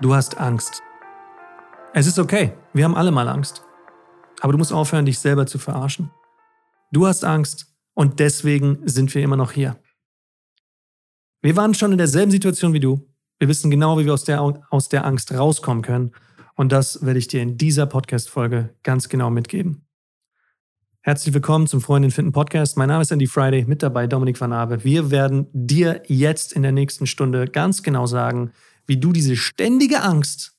[0.00, 0.82] Du hast Angst.
[1.92, 3.62] Es ist okay, wir haben alle mal Angst.
[4.40, 6.10] Aber du musst aufhören, dich selber zu verarschen.
[6.90, 9.78] Du hast Angst und deswegen sind wir immer noch hier.
[11.42, 13.06] Wir waren schon in derselben Situation wie du.
[13.38, 14.40] Wir wissen genau, wie wir aus der,
[14.70, 16.12] aus der Angst rauskommen können.
[16.54, 19.86] Und das werde ich dir in dieser Podcast-Folge ganz genau mitgeben.
[21.02, 22.78] Herzlich willkommen zum Freundin finden Podcast.
[22.78, 24.82] Mein Name ist Andy Friday, mit dabei Dominik van Abe.
[24.82, 28.52] Wir werden dir jetzt in der nächsten Stunde ganz genau sagen,
[28.90, 30.56] wie du diese ständige Angst,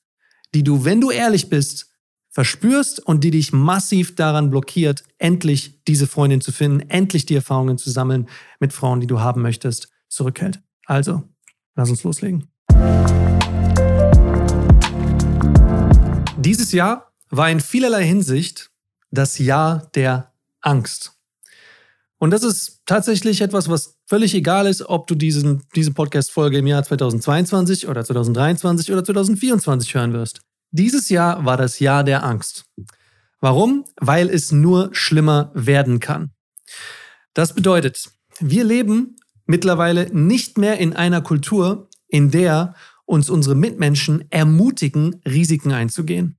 [0.56, 1.92] die du, wenn du ehrlich bist,
[2.30, 7.78] verspürst und die dich massiv daran blockiert, endlich diese Freundin zu finden, endlich die Erfahrungen
[7.78, 8.30] zu sammeln
[8.62, 10.62] mit Frauen, die du haben möchtest, zurückhält.
[10.86, 11.24] Also,
[11.76, 12.48] lass uns loslegen.
[16.38, 18.72] Dieses Jahr war in vielerlei Hinsicht
[19.12, 21.21] das Jahr der Angst.
[22.22, 26.68] Und das ist tatsächlich etwas, was völlig egal ist, ob du diesen, diese Podcast-Folge im
[26.68, 30.42] Jahr 2022 oder 2023 oder 2024 hören wirst.
[30.70, 32.66] Dieses Jahr war das Jahr der Angst.
[33.40, 33.86] Warum?
[34.00, 36.30] Weil es nur schlimmer werden kann.
[37.34, 39.16] Das bedeutet, wir leben
[39.48, 42.76] mittlerweile nicht mehr in einer Kultur, in der
[43.06, 46.38] uns unsere Mitmenschen ermutigen, Risiken einzugehen.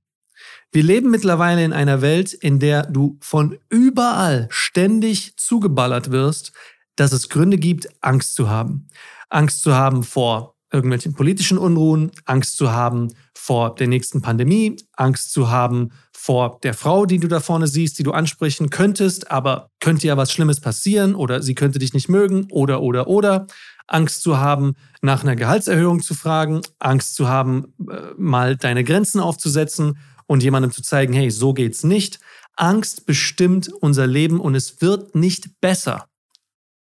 [0.73, 6.51] Wir leben mittlerweile in einer Welt, in der du von überall ständig zugeballert wirst,
[6.95, 8.87] dass es Gründe gibt, Angst zu haben.
[9.29, 15.31] Angst zu haben vor irgendwelchen politischen Unruhen, Angst zu haben vor der nächsten Pandemie, Angst
[15.31, 19.69] zu haben vor der Frau, die du da vorne siehst, die du ansprechen könntest, aber
[19.79, 23.45] könnte ja was Schlimmes passieren oder sie könnte dich nicht mögen oder oder oder.
[23.85, 29.19] Angst zu haben, nach einer Gehaltserhöhung zu fragen, Angst zu haben, äh, mal deine Grenzen
[29.19, 32.19] aufzusetzen und jemandem zu zeigen, hey, so geht's nicht.
[32.55, 36.07] Angst bestimmt unser Leben und es wird nicht besser.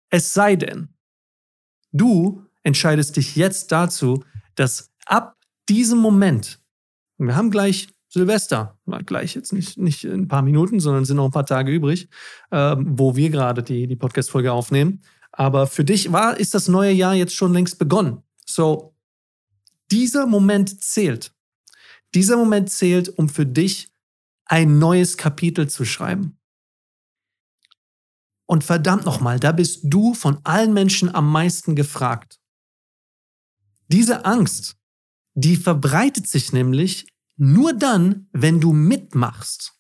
[0.10, 0.90] Es sei denn,
[1.92, 4.24] du entscheidest dich jetzt dazu,
[4.56, 5.38] dass ab
[5.70, 6.60] diesem Moment,
[7.18, 11.26] wir haben gleich Silvester, gleich jetzt nicht, nicht in ein paar Minuten, sondern sind noch
[11.26, 12.10] ein paar Tage übrig,
[12.52, 15.02] äh, wo wir gerade die, die Podcast-Folge aufnehmen.
[15.32, 18.24] Aber für dich war, ist das neue Jahr jetzt schon längst begonnen.
[18.46, 18.96] So,
[19.92, 21.34] dieser Moment zählt.
[22.14, 23.92] Dieser Moment zählt, um für dich
[24.46, 26.40] ein neues Kapitel zu schreiben.
[28.46, 32.40] Und verdammt nochmal, da bist du von allen Menschen am meisten gefragt.
[33.90, 34.78] Diese Angst,
[35.34, 39.74] die verbreitet sich nämlich nur dann, wenn du mitmachst.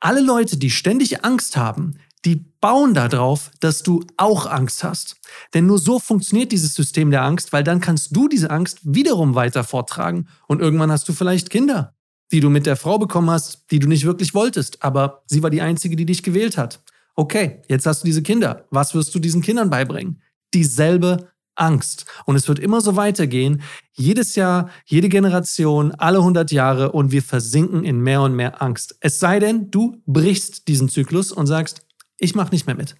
[0.00, 5.16] Alle Leute, die ständig Angst haben, die bauen darauf, dass du auch Angst hast.
[5.54, 9.34] Denn nur so funktioniert dieses System der Angst, weil dann kannst du diese Angst wiederum
[9.34, 11.94] weiter vortragen und irgendwann hast du vielleicht Kinder,
[12.32, 15.50] die du mit der Frau bekommen hast, die du nicht wirklich wolltest, aber sie war
[15.50, 16.80] die einzige, die dich gewählt hat.
[17.14, 18.66] Okay, jetzt hast du diese Kinder.
[18.70, 20.22] Was wirst du diesen Kindern beibringen?
[20.54, 22.06] Dieselbe Angst.
[22.24, 23.62] Und es wird immer so weitergehen.
[23.92, 28.96] Jedes Jahr, jede Generation, alle 100 Jahre und wir versinken in mehr und mehr Angst.
[29.00, 31.87] Es sei denn, du brichst diesen Zyklus und sagst,
[32.18, 32.96] ich mache nicht mehr mit.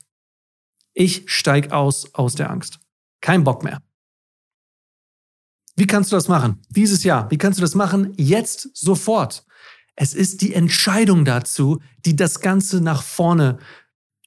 [0.95, 2.81] Ich steig aus aus der Angst.
[3.21, 3.83] Kein Bock mehr.
[5.77, 6.61] Wie kannst du das machen?
[6.71, 7.31] Dieses Jahr.
[7.31, 8.13] Wie kannst du das machen?
[8.17, 9.45] Jetzt sofort.
[9.95, 13.59] Es ist die Entscheidung dazu, die das Ganze nach vorne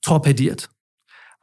[0.02, 0.70] torpediert.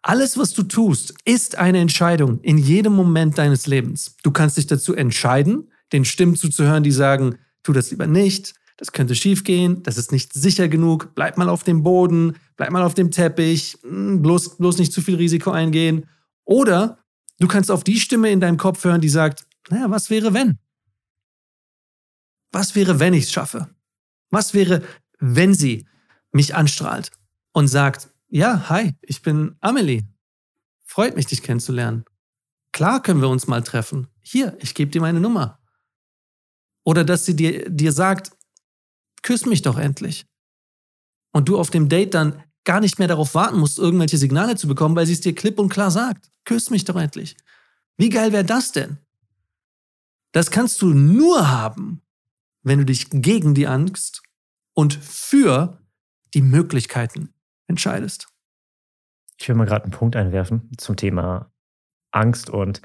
[0.02, 4.16] Alles, was du tust, ist eine Entscheidung in jedem Moment deines Lebens.
[4.22, 8.92] Du kannst dich dazu entscheiden, den Stimmen zuzuhören, die sagen, tu das lieber nicht, das
[8.92, 12.94] könnte schiefgehen, das ist nicht sicher genug, bleib mal auf dem Boden, bleib mal auf
[12.94, 16.08] dem Teppich, hm, bloß, bloß nicht zu viel Risiko eingehen.
[16.44, 16.98] Oder
[17.40, 20.58] du kannst auf die Stimme in deinem Kopf hören, die sagt, naja, was wäre wenn?
[22.52, 23.68] Was wäre, wenn ich es schaffe?
[24.30, 24.82] Was wäre,
[25.18, 25.86] wenn sie
[26.30, 27.10] mich anstrahlt
[27.52, 30.04] und sagt, ja, hi, ich bin Amelie.
[30.84, 32.04] Freut mich, dich kennenzulernen.
[32.72, 34.06] Klar können wir uns mal treffen.
[34.20, 35.58] Hier, ich gebe dir meine Nummer.
[36.84, 38.30] Oder dass sie dir, dir sagt,
[39.22, 40.26] küss mich doch endlich.
[41.32, 44.68] Und du auf dem Date dann gar nicht mehr darauf warten musst, irgendwelche Signale zu
[44.68, 46.30] bekommen, weil sie es dir klipp und klar sagt.
[46.44, 47.36] Küss mich doch endlich.
[47.96, 48.98] Wie geil wäre das denn?
[50.32, 52.02] Das kannst du nur haben,
[52.62, 54.22] wenn du dich gegen die Angst
[54.74, 55.80] und für
[56.34, 57.32] die Möglichkeiten
[57.66, 58.28] entscheidest.
[59.40, 61.50] Ich will mal gerade einen Punkt einwerfen zum Thema
[62.10, 62.82] Angst und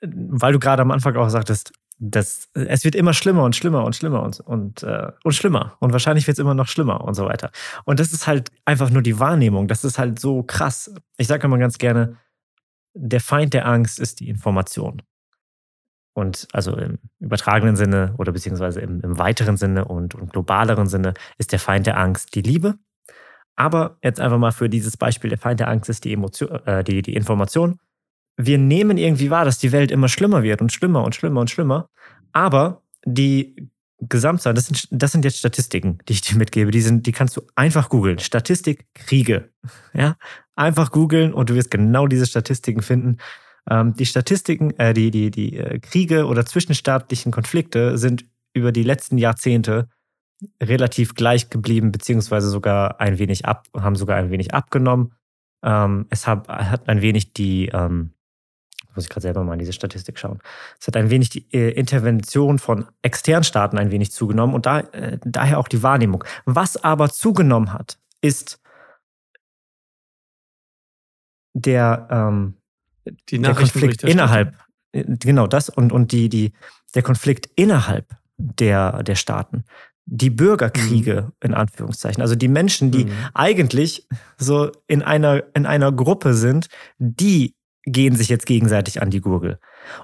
[0.00, 3.84] äh, weil du gerade am Anfang auch sagtest, das, es wird immer schlimmer und schlimmer
[3.84, 5.76] und schlimmer und, und, äh, und schlimmer.
[5.80, 7.50] Und wahrscheinlich wird es immer noch schlimmer und so weiter.
[7.84, 9.66] Und das ist halt einfach nur die Wahrnehmung.
[9.66, 10.94] Das ist halt so krass.
[11.16, 12.16] Ich sage immer ganz gerne,
[12.94, 15.02] der Feind der Angst ist die Information.
[16.14, 21.14] Und also im übertragenen Sinne oder beziehungsweise im, im weiteren Sinne und, und globaleren Sinne
[21.36, 22.78] ist der Feind der Angst die Liebe.
[23.56, 26.84] Aber jetzt einfach mal für dieses Beispiel, der Feind der Angst ist die, Emotion, äh,
[26.84, 27.80] die, die Information
[28.38, 31.50] wir nehmen irgendwie wahr, dass die Welt immer schlimmer wird und schlimmer und schlimmer und
[31.50, 31.90] schlimmer.
[32.32, 33.68] Aber die
[34.00, 36.70] Gesamtzahl, das sind, das sind jetzt Statistiken, die ich dir mitgebe.
[36.70, 38.20] Die, sind, die kannst du einfach googeln.
[38.20, 39.50] Statistik Kriege.
[39.92, 40.16] Ja?
[40.54, 43.16] Einfach googeln und du wirst genau diese Statistiken finden.
[43.68, 48.24] Ähm, die Statistiken, äh, die, die, die äh, Kriege oder zwischenstaatlichen Konflikte sind
[48.54, 49.88] über die letzten Jahrzehnte
[50.62, 55.12] relativ gleich geblieben, beziehungsweise sogar ein wenig ab, haben sogar ein wenig abgenommen.
[55.64, 58.12] Ähm, es hat, hat ein wenig die, ähm,
[58.98, 60.40] muss ich gerade selber mal in diese Statistik schauen.
[60.80, 64.80] Es hat ein wenig die äh, Intervention von externen Staaten ein wenig zugenommen und da,
[64.80, 66.24] äh, daher auch die Wahrnehmung.
[66.46, 68.60] Was aber zugenommen hat, ist
[71.54, 72.54] der, ähm,
[73.30, 74.56] der Konflikt innerhalb,
[74.90, 76.52] äh, genau das und, und die, die,
[76.96, 79.64] der Konflikt innerhalb der, der Staaten.
[80.06, 82.20] Die Bürgerkriege, in Anführungszeichen.
[82.20, 83.12] Also die Menschen, die Mhm.
[83.34, 84.08] eigentlich
[84.38, 86.68] so in einer, in einer Gruppe sind,
[86.98, 87.54] die
[87.90, 89.58] gehen sich jetzt gegenseitig an die Gurgel.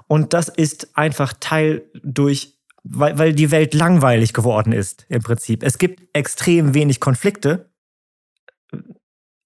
[0.07, 5.63] Und das ist einfach Teil durch, weil, weil die Welt langweilig geworden ist, im Prinzip.
[5.63, 7.71] Es gibt extrem wenig Konflikte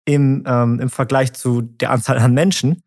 [0.05, 2.83] im, ähm, im Vergleich zu der Anzahl an Menschen.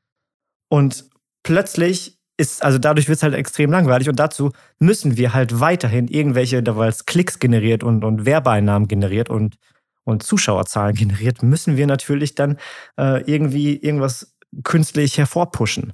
[0.68, 1.08] Und
[1.42, 6.08] plötzlich ist, also dadurch wird es halt extrem langweilig und dazu müssen wir halt weiterhin
[6.08, 9.56] irgendwelche, da weil es Klicks generiert und, und Werbeeinnahmen generiert und,
[10.04, 12.58] und Zuschauerzahlen generiert, müssen wir natürlich dann
[12.98, 14.31] äh, irgendwie irgendwas
[14.64, 15.92] künstlich hervorpushen.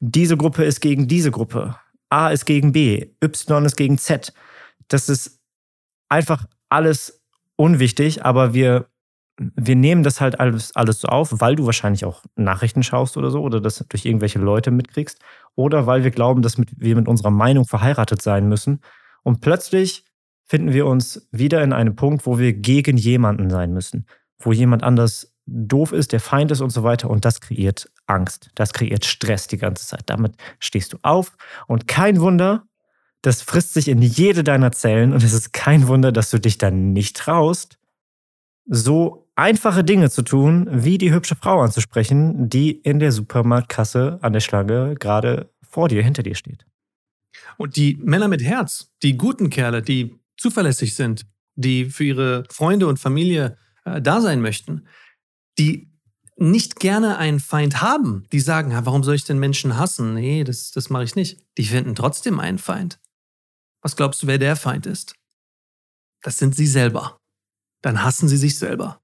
[0.00, 1.76] Diese Gruppe ist gegen diese Gruppe.
[2.08, 4.32] A ist gegen B, Y ist gegen Z.
[4.88, 5.40] Das ist
[6.08, 7.22] einfach alles
[7.56, 8.88] unwichtig, aber wir,
[9.38, 13.30] wir nehmen das halt alles, alles so auf, weil du wahrscheinlich auch Nachrichten schaust oder
[13.30, 15.20] so oder das durch irgendwelche Leute mitkriegst
[15.54, 18.80] oder weil wir glauben, dass wir mit unserer Meinung verheiratet sein müssen.
[19.22, 20.04] Und plötzlich
[20.46, 24.06] finden wir uns wieder in einem Punkt, wo wir gegen jemanden sein müssen,
[24.38, 27.10] wo jemand anders doof ist, der Feind ist und so weiter.
[27.10, 30.02] Und das kreiert Angst, das kreiert Stress die ganze Zeit.
[30.06, 32.64] Damit stehst du auf und kein Wunder,
[33.22, 36.58] das frisst sich in jede deiner Zellen und es ist kein Wunder, dass du dich
[36.58, 37.78] dann nicht traust,
[38.66, 44.32] so einfache Dinge zu tun, wie die hübsche Frau anzusprechen, die in der Supermarktkasse an
[44.32, 46.66] der Schlange gerade vor dir, hinter dir steht.
[47.56, 52.86] Und die Männer mit Herz, die guten Kerle, die zuverlässig sind, die für ihre Freunde
[52.86, 54.86] und Familie äh, da sein möchten,
[55.60, 55.92] die
[56.36, 60.14] nicht gerne einen Feind haben, die sagen, "Ja, warum soll ich denn Menschen hassen?
[60.14, 61.44] Nee, das, das mache ich nicht.
[61.58, 62.98] Die finden trotzdem einen Feind.
[63.82, 65.14] Was glaubst du, wer der Feind ist?
[66.22, 67.20] Das sind sie selber.
[67.82, 69.00] Dann hassen sie sich selber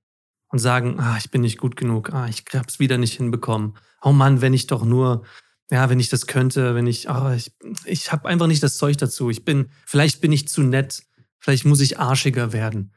[0.48, 3.76] und sagen, ah, ich bin nicht gut genug, ah, ich hab's wieder nicht hinbekommen.
[4.02, 5.24] Oh Mann, wenn ich doch nur,
[5.70, 7.52] ja, wenn ich das könnte, wenn ich, ah, ich,
[7.84, 9.28] ich habe einfach nicht das Zeug dazu.
[9.28, 11.04] Ich bin, vielleicht bin ich zu nett,
[11.38, 12.92] vielleicht muss ich arschiger werden.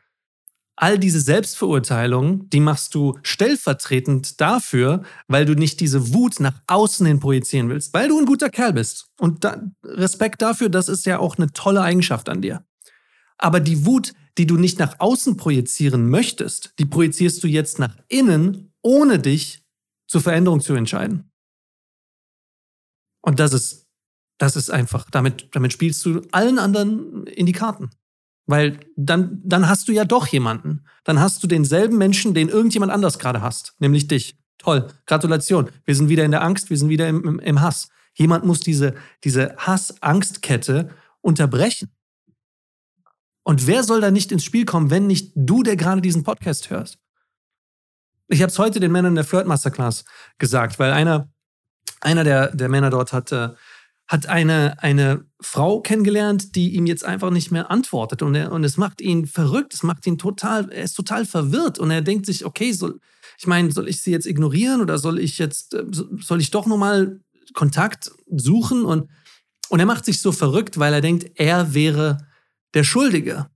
[0.81, 7.05] All diese Selbstverurteilungen, die machst du stellvertretend dafür, weil du nicht diese Wut nach außen
[7.05, 9.09] hin projizieren willst, weil du ein guter Kerl bist.
[9.19, 12.63] Und da, Respekt dafür, das ist ja auch eine tolle Eigenschaft an dir.
[13.37, 17.97] Aber die Wut, die du nicht nach außen projizieren möchtest, die projizierst du jetzt nach
[18.07, 19.61] innen, ohne dich
[20.07, 21.29] zur Veränderung zu entscheiden.
[23.21, 23.85] Und das ist,
[24.37, 27.89] das ist einfach, damit, damit spielst du allen anderen in die Karten.
[28.49, 30.83] Weil dann, dann hast du ja doch jemanden.
[31.03, 34.39] Dann hast du denselben Menschen, den irgendjemand anders gerade hasst, nämlich dich.
[34.57, 35.69] Toll, Gratulation.
[35.85, 37.89] Wir sind wieder in der Angst, wir sind wieder im, im, im Hass.
[38.15, 40.89] Jemand muss diese, diese Hass-Angst-Kette
[41.21, 41.91] unterbrechen.
[43.43, 46.71] Und wer soll da nicht ins Spiel kommen, wenn nicht du, der gerade diesen Podcast
[46.71, 46.97] hörst?
[48.29, 50.05] Ich habe es heute den Männern in der Flirt Masterclass
[50.39, 51.31] gesagt, weil einer,
[52.01, 53.49] einer der, der Männer dort hat, äh,
[54.07, 58.21] hat eine, eine Frau kennengelernt, die ihm jetzt einfach nicht mehr antwortet.
[58.21, 61.79] Und, er, und es macht ihn verrückt, es macht ihn total, er ist total verwirrt.
[61.79, 62.99] Und er denkt sich, okay, soll,
[63.37, 66.65] ich meine, soll ich sie jetzt ignorieren oder soll ich jetzt, äh, soll ich doch
[66.65, 67.21] nochmal
[67.53, 68.83] Kontakt suchen?
[68.83, 69.09] Und,
[69.69, 72.27] und er macht sich so verrückt, weil er denkt, er wäre
[72.73, 73.49] der Schuldige.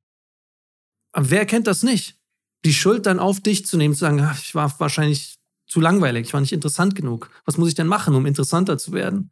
[1.11, 2.17] Aber wer kennt das nicht?
[2.63, 5.35] Die Schuld dann auf dich zu nehmen, zu sagen, ach, ich war wahrscheinlich
[5.67, 7.29] zu langweilig, ich war nicht interessant genug.
[7.45, 9.31] Was muss ich denn machen, um interessanter zu werden?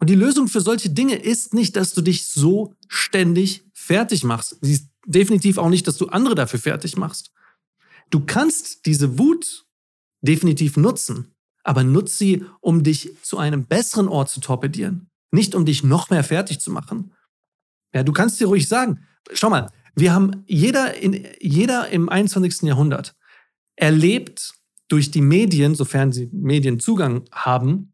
[0.00, 4.56] Und die Lösung für solche Dinge ist nicht, dass du dich so ständig fertig machst.
[4.62, 7.32] Sie ist definitiv auch nicht, dass du andere dafür fertig machst.
[8.08, 9.66] Du kannst diese Wut
[10.22, 15.10] definitiv nutzen, aber nutz sie, um dich zu einem besseren Ort zu torpedieren.
[15.30, 17.12] Nicht um dich noch mehr fertig zu machen.
[17.94, 22.62] Ja, du kannst dir ruhig sagen, schau mal, wir haben jeder, in, jeder im 21.
[22.62, 23.14] Jahrhundert
[23.76, 24.54] erlebt
[24.88, 27.92] durch die Medien, sofern sie Medienzugang haben,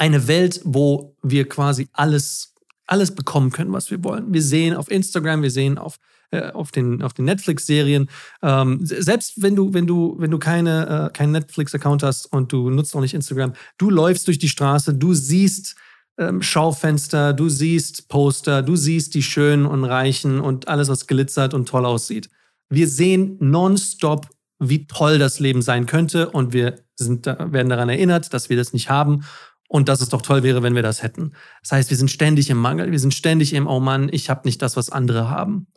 [0.00, 2.54] eine Welt, wo wir quasi alles,
[2.86, 4.32] alles bekommen können, was wir wollen.
[4.32, 5.98] Wir sehen auf Instagram, wir sehen auf,
[6.30, 8.08] äh, auf den, auf den Netflix-Serien.
[8.42, 12.70] Ähm, selbst wenn du, wenn du, wenn du keine, äh, keinen Netflix-Account hast und du
[12.70, 15.76] nutzt auch nicht Instagram, du läufst durch die Straße, du siehst
[16.16, 21.52] ähm, Schaufenster, du siehst Poster, du siehst die Schönen und Reichen und alles, was glitzert
[21.52, 22.30] und toll aussieht.
[22.70, 24.28] Wir sehen nonstop,
[24.58, 28.72] wie toll das Leben sein könnte und wir sind, werden daran erinnert, dass wir das
[28.72, 29.24] nicht haben
[29.70, 31.32] und dass es doch toll wäre, wenn wir das hätten.
[31.62, 34.40] Das heißt, wir sind ständig im Mangel, wir sind ständig im, oh Mann, ich habe
[34.44, 35.68] nicht das, was andere haben.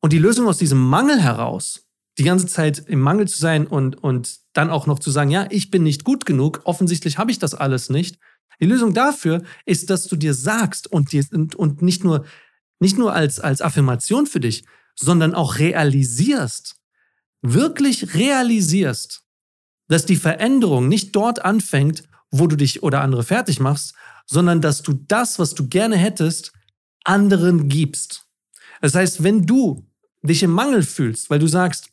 [0.00, 1.86] Und die Lösung aus diesem Mangel heraus,
[2.18, 5.46] die ganze Zeit im Mangel zu sein und, und dann auch noch zu sagen, ja,
[5.50, 8.18] ich bin nicht gut genug, offensichtlich habe ich das alles nicht,
[8.60, 12.24] die Lösung dafür ist, dass du dir sagst und, dir, und, und nicht nur,
[12.80, 14.64] nicht nur als, als Affirmation für dich,
[14.96, 16.80] sondern auch realisierst,
[17.42, 19.22] wirklich realisierst,
[19.86, 22.02] dass die Veränderung nicht dort anfängt,
[22.38, 23.94] wo du dich oder andere fertig machst,
[24.26, 26.52] sondern dass du das, was du gerne hättest,
[27.04, 28.26] anderen gibst.
[28.80, 29.86] Das heißt, wenn du
[30.22, 31.90] dich im Mangel fühlst, weil du sagst,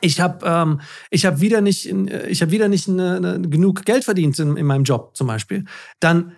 [0.00, 0.80] ich habe ähm,
[1.12, 4.66] hab wieder nicht, äh, ich hab wieder nicht eine, eine, genug Geld verdient in, in
[4.66, 5.64] meinem Job zum Beispiel,
[6.00, 6.32] dann,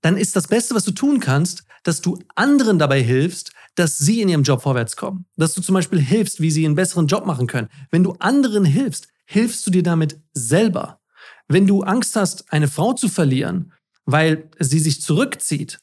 [0.00, 4.22] dann ist das Beste, was du tun kannst, dass du anderen dabei hilfst, dass sie
[4.22, 5.26] in ihrem Job vorwärts kommen.
[5.36, 7.68] Dass du zum Beispiel hilfst, wie sie einen besseren Job machen können.
[7.90, 11.00] Wenn du anderen hilfst, hilfst du dir damit selber.
[11.48, 13.72] Wenn du Angst hast, eine Frau zu verlieren,
[14.04, 15.80] weil sie sich zurückzieht,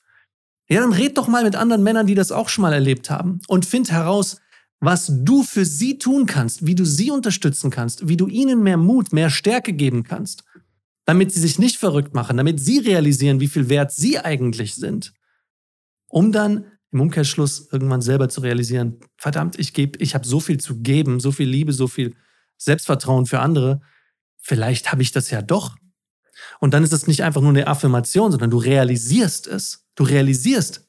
[0.69, 3.39] ja, dann red doch mal mit anderen Männern, die das auch schon mal erlebt haben
[3.47, 4.37] und find heraus,
[4.79, 8.77] was du für sie tun kannst, wie du sie unterstützen kannst, wie du ihnen mehr
[8.77, 10.43] Mut, mehr Stärke geben kannst,
[11.05, 15.13] damit sie sich nicht verrückt machen, damit sie realisieren, wie viel wert sie eigentlich sind,
[16.09, 20.59] um dann im Umkehrschluss irgendwann selber zu realisieren, verdammt, ich gebe, ich habe so viel
[20.59, 22.15] zu geben, so viel Liebe, so viel
[22.57, 23.81] Selbstvertrauen für andere,
[24.43, 25.75] vielleicht habe ich das ja doch.
[26.59, 29.87] Und dann ist es nicht einfach nur eine Affirmation, sondern du realisierst es.
[29.95, 30.87] Du realisierst,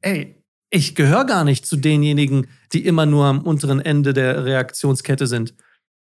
[0.00, 5.26] ey, ich gehöre gar nicht zu denjenigen, die immer nur am unteren Ende der Reaktionskette
[5.26, 5.54] sind.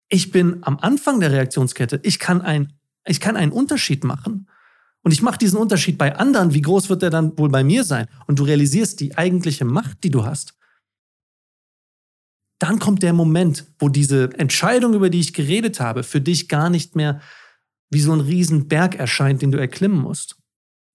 [0.09, 1.99] Ich bin am Anfang der Reaktionskette.
[2.03, 2.73] Ich kann, ein,
[3.05, 4.47] ich kann einen Unterschied machen.
[5.01, 6.53] Und ich mache diesen Unterschied bei anderen.
[6.53, 8.07] Wie groß wird der dann wohl bei mir sein?
[8.27, 10.55] Und du realisierst die eigentliche Macht, die du hast.
[12.59, 16.69] Dann kommt der Moment, wo diese Entscheidung, über die ich geredet habe, für dich gar
[16.69, 17.21] nicht mehr
[17.89, 20.37] wie so ein Riesenberg erscheint, den du erklimmen musst.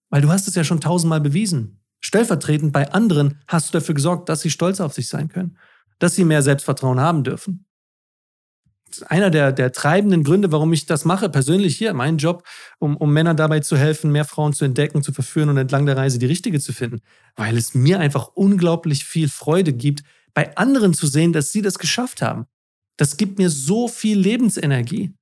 [0.09, 1.81] Weil du hast es ja schon tausendmal bewiesen.
[2.01, 5.59] Stellvertretend bei anderen hast du dafür gesorgt, dass sie stolz auf sich sein können,
[5.99, 7.67] dass sie mehr Selbstvertrauen haben dürfen.
[9.07, 12.43] einer der, der treibenden Gründe, warum ich das mache, persönlich hier, mein Job,
[12.81, 15.97] um, um Männern dabei zu helfen, mehr Frauen zu entdecken, zu verführen und entlang der
[15.97, 17.01] Reise die richtige zu finden.
[17.37, 20.03] Weil es mir einfach unglaublich viel Freude gibt,
[20.35, 22.47] bei anderen zu sehen, dass sie das geschafft haben.
[22.97, 25.15] Das gibt mir so viel Lebensenergie.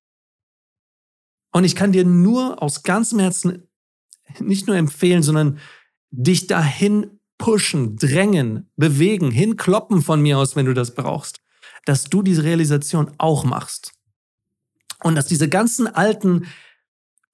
[1.53, 3.69] Und ich kann dir nur aus ganzem Herzen
[4.41, 5.59] nicht nur empfehlen, sondern
[6.11, 11.41] dich dahin pushen, drängen, bewegen, hinkloppen von mir aus, wenn du das brauchst,
[11.85, 13.93] dass du diese Realisation auch machst.
[15.03, 16.47] Und dass diese ganzen alten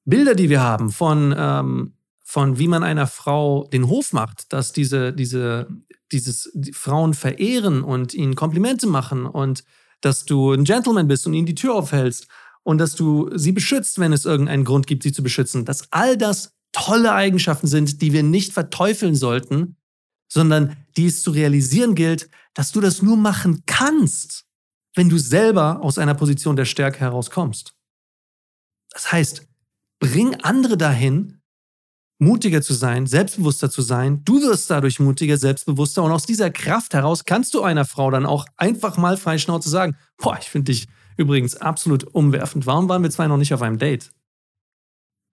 [0.05, 4.73] Bilder, die wir haben von, ähm, von wie man einer Frau den Hof macht, dass
[4.73, 5.69] diese, diese,
[6.15, 9.65] dieses die Frauen verehren und ihnen Komplimente machen und
[10.01, 12.29] dass du ein Gentleman bist und ihnen die Tür aufhältst
[12.63, 16.17] und dass du sie beschützt, wenn es irgendeinen Grund gibt, sie zu beschützen, dass all
[16.17, 19.77] das tolle Eigenschaften sind, die wir nicht verteufeln sollten,
[20.29, 24.47] sondern die es zu realisieren gilt, dass du das nur machen kannst,
[24.95, 27.75] wenn du selber aus einer Position der Stärke herauskommst.
[28.91, 29.47] Das heißt,
[30.01, 31.41] bring andere dahin,
[32.19, 34.23] mutiger zu sein, selbstbewusster zu sein.
[34.25, 38.27] Du wirst dadurch mutiger, selbstbewusster und aus dieser Kraft heraus kannst du einer Frau dann
[38.27, 42.67] auch einfach mal frei Schnauze sagen, boah, ich finde dich übrigens absolut umwerfend.
[42.67, 44.11] Warum waren wir zwei noch nicht auf einem Date?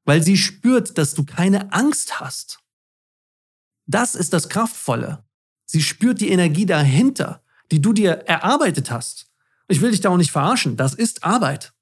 [0.06, 2.60] weil sie spürt, dass du keine Angst hast.
[3.86, 5.24] Das ist das Kraftvolle.
[5.66, 9.28] Sie spürt die Energie dahinter, die du dir erarbeitet hast.
[9.68, 10.76] Ich will dich da auch nicht verarschen.
[10.76, 11.74] Das ist Arbeit.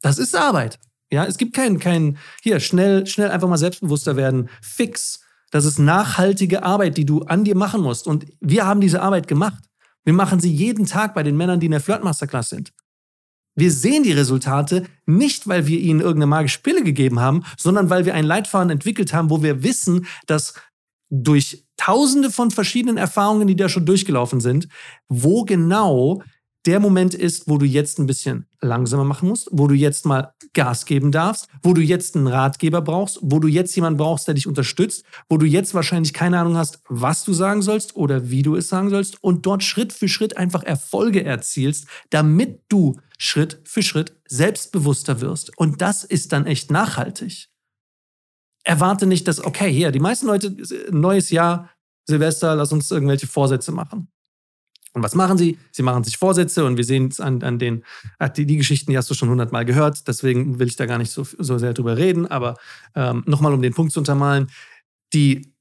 [0.00, 0.78] Das ist Arbeit.
[1.10, 4.48] Ja, es gibt keinen, keinen, hier, schnell, schnell einfach mal selbstbewusster werden.
[4.62, 5.20] Fix.
[5.50, 8.06] Das ist nachhaltige Arbeit, die du an dir machen musst.
[8.06, 9.62] Und wir haben diese Arbeit gemacht.
[10.04, 12.72] Wir machen sie jeden Tag bei den Männern, die in der Flirtmasterclass sind.
[13.56, 18.04] Wir sehen die Resultate nicht, weil wir ihnen irgendeine magische Pille gegeben haben, sondern weil
[18.04, 20.54] wir einen Leitfaden entwickelt haben, wo wir wissen, dass
[21.08, 24.68] durch tausende von verschiedenen Erfahrungen, die da schon durchgelaufen sind,
[25.08, 26.22] wo genau
[26.66, 30.32] der Moment ist, wo du jetzt ein bisschen langsamer machen musst, wo du jetzt mal
[30.54, 34.34] Gas geben darfst, wo du jetzt einen Ratgeber brauchst, wo du jetzt jemanden brauchst, der
[34.34, 38.42] dich unterstützt, wo du jetzt wahrscheinlich keine Ahnung hast, was du sagen sollst oder wie
[38.42, 43.60] du es sagen sollst und dort Schritt für Schritt einfach Erfolge erzielst, damit du Schritt
[43.64, 45.56] für Schritt selbstbewusster wirst.
[45.58, 47.48] Und das ist dann echt nachhaltig.
[48.64, 50.56] Erwarte nicht, dass, okay, hier, die meisten Leute,
[50.90, 51.70] neues Jahr,
[52.06, 54.08] Silvester, lass uns irgendwelche Vorsätze machen.
[54.94, 55.58] Und was machen sie?
[55.72, 57.84] Sie machen sich Vorsätze und wir sehen es an, an den,
[58.20, 60.98] ah, die, die Geschichten, die hast du schon hundertmal gehört, deswegen will ich da gar
[60.98, 62.56] nicht so, so sehr drüber reden, aber
[62.94, 64.50] ähm, nochmal, um den Punkt zu untermalen,
[65.12, 65.52] die,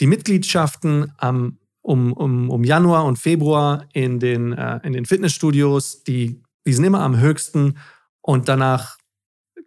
[0.00, 6.04] die Mitgliedschaften am, um, um, um Januar und Februar in den, äh, in den Fitnessstudios,
[6.04, 7.78] die, die sind immer am höchsten
[8.20, 8.98] und danach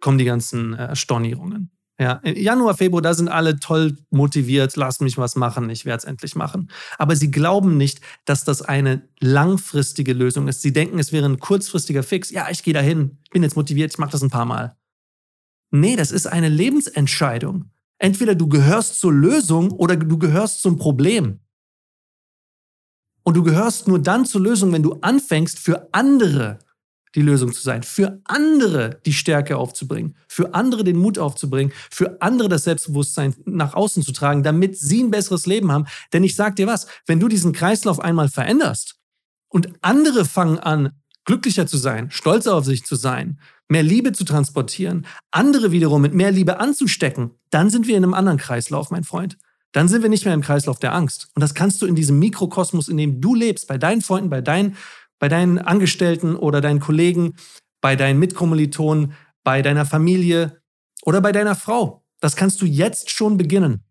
[0.00, 1.75] kommen die ganzen äh, Stornierungen.
[1.98, 6.04] Ja, Januar, Februar, da sind alle toll motiviert, lass mich was machen, ich werde es
[6.04, 6.70] endlich machen.
[6.98, 10.60] Aber sie glauben nicht, dass das eine langfristige Lösung ist.
[10.60, 12.30] Sie denken, es wäre ein kurzfristiger Fix.
[12.30, 14.76] Ja, ich gehe dahin, bin jetzt motiviert, ich mache das ein paar Mal.
[15.70, 17.70] Nee, das ist eine Lebensentscheidung.
[17.98, 21.40] Entweder du gehörst zur Lösung oder du gehörst zum Problem.
[23.22, 26.58] Und du gehörst nur dann zur Lösung, wenn du anfängst, für andere
[27.16, 32.20] die Lösung zu sein, für andere die Stärke aufzubringen, für andere den Mut aufzubringen, für
[32.20, 35.86] andere das Selbstbewusstsein nach außen zu tragen, damit sie ein besseres Leben haben.
[36.12, 38.96] Denn ich sag dir was, wenn du diesen Kreislauf einmal veränderst
[39.48, 40.92] und andere fangen an,
[41.24, 46.14] glücklicher zu sein, stolzer auf sich zu sein, mehr Liebe zu transportieren, andere wiederum mit
[46.14, 49.38] mehr Liebe anzustecken, dann sind wir in einem anderen Kreislauf, mein Freund.
[49.72, 51.28] Dann sind wir nicht mehr im Kreislauf der Angst.
[51.34, 54.40] Und das kannst du in diesem Mikrokosmos, in dem du lebst, bei deinen Freunden, bei
[54.40, 54.76] deinen
[55.18, 57.36] bei deinen Angestellten oder deinen Kollegen,
[57.80, 60.60] bei deinen Mitkommilitonen, bei deiner Familie
[61.02, 62.04] oder bei deiner Frau.
[62.20, 63.84] Das kannst du jetzt schon beginnen.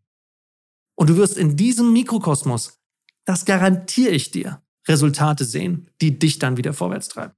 [0.95, 2.79] Und du wirst in diesem Mikrokosmos,
[3.25, 7.33] das garantiere ich dir, Resultate sehen, die dich dann wieder vorwärts treiben.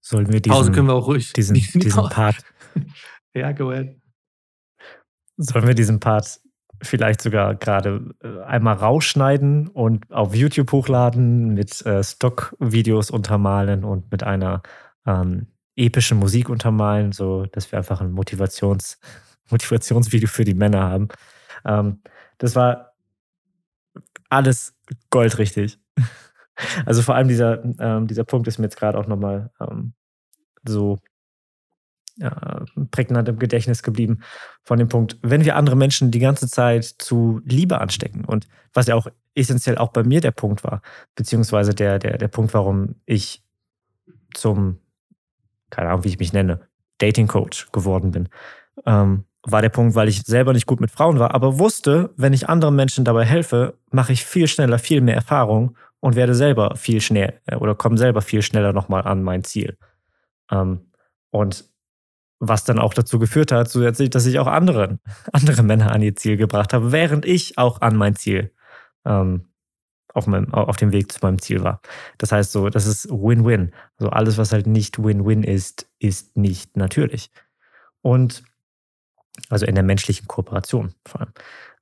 [0.00, 1.32] Sollen wir diesen, Pause können wir auch ruhig.
[1.32, 2.36] diesen, diesen Part.
[3.34, 4.00] ja, go ahead.
[5.36, 6.40] Sollen wir diesen Part
[6.82, 14.10] vielleicht sogar gerade äh, einmal rausschneiden und auf YouTube hochladen, mit äh, Stock-Videos untermalen und
[14.10, 14.62] mit einer
[15.06, 18.98] ähm, epischen Musik untermalen, so dass wir einfach ein Motivations
[19.50, 21.08] Motivationsvideo für die Männer haben.
[21.64, 22.00] Ähm,
[22.38, 22.94] das war
[24.28, 24.74] alles
[25.10, 25.78] goldrichtig.
[26.86, 29.92] Also vor allem dieser, ähm, dieser Punkt ist mir jetzt gerade auch nochmal ähm,
[30.66, 30.96] so
[32.90, 34.20] prägnant im Gedächtnis geblieben
[34.62, 38.86] von dem Punkt, wenn wir andere Menschen die ganze Zeit zu Liebe anstecken und was
[38.86, 40.80] ja auch essentiell auch bei mir der Punkt war,
[41.14, 43.42] beziehungsweise der, der, der Punkt, warum ich
[44.34, 44.78] zum,
[45.70, 46.60] keine Ahnung, wie ich mich nenne,
[46.98, 48.28] Dating Coach geworden bin,
[48.86, 52.32] ähm, war der Punkt, weil ich selber nicht gut mit Frauen war, aber wusste, wenn
[52.32, 56.76] ich anderen Menschen dabei helfe, mache ich viel schneller, viel mehr Erfahrung und werde selber
[56.76, 59.76] viel schnell äh, oder komme selber viel schneller nochmal an mein Ziel.
[60.50, 60.90] Ähm,
[61.30, 61.68] und
[62.38, 64.98] was dann auch dazu geführt hat, zusätzlich, dass ich auch andere,
[65.32, 68.52] andere Männer an ihr Ziel gebracht habe, während ich auch an mein Ziel,
[69.04, 69.48] ähm,
[70.12, 71.80] auf, meinem, auf dem Weg zu meinem Ziel war.
[72.18, 73.72] Das heißt so, das ist Win-Win.
[73.98, 77.30] Also alles, was halt nicht Win-Win ist, ist nicht natürlich.
[78.00, 78.42] Und
[79.50, 81.32] also in der menschlichen Kooperation vor allem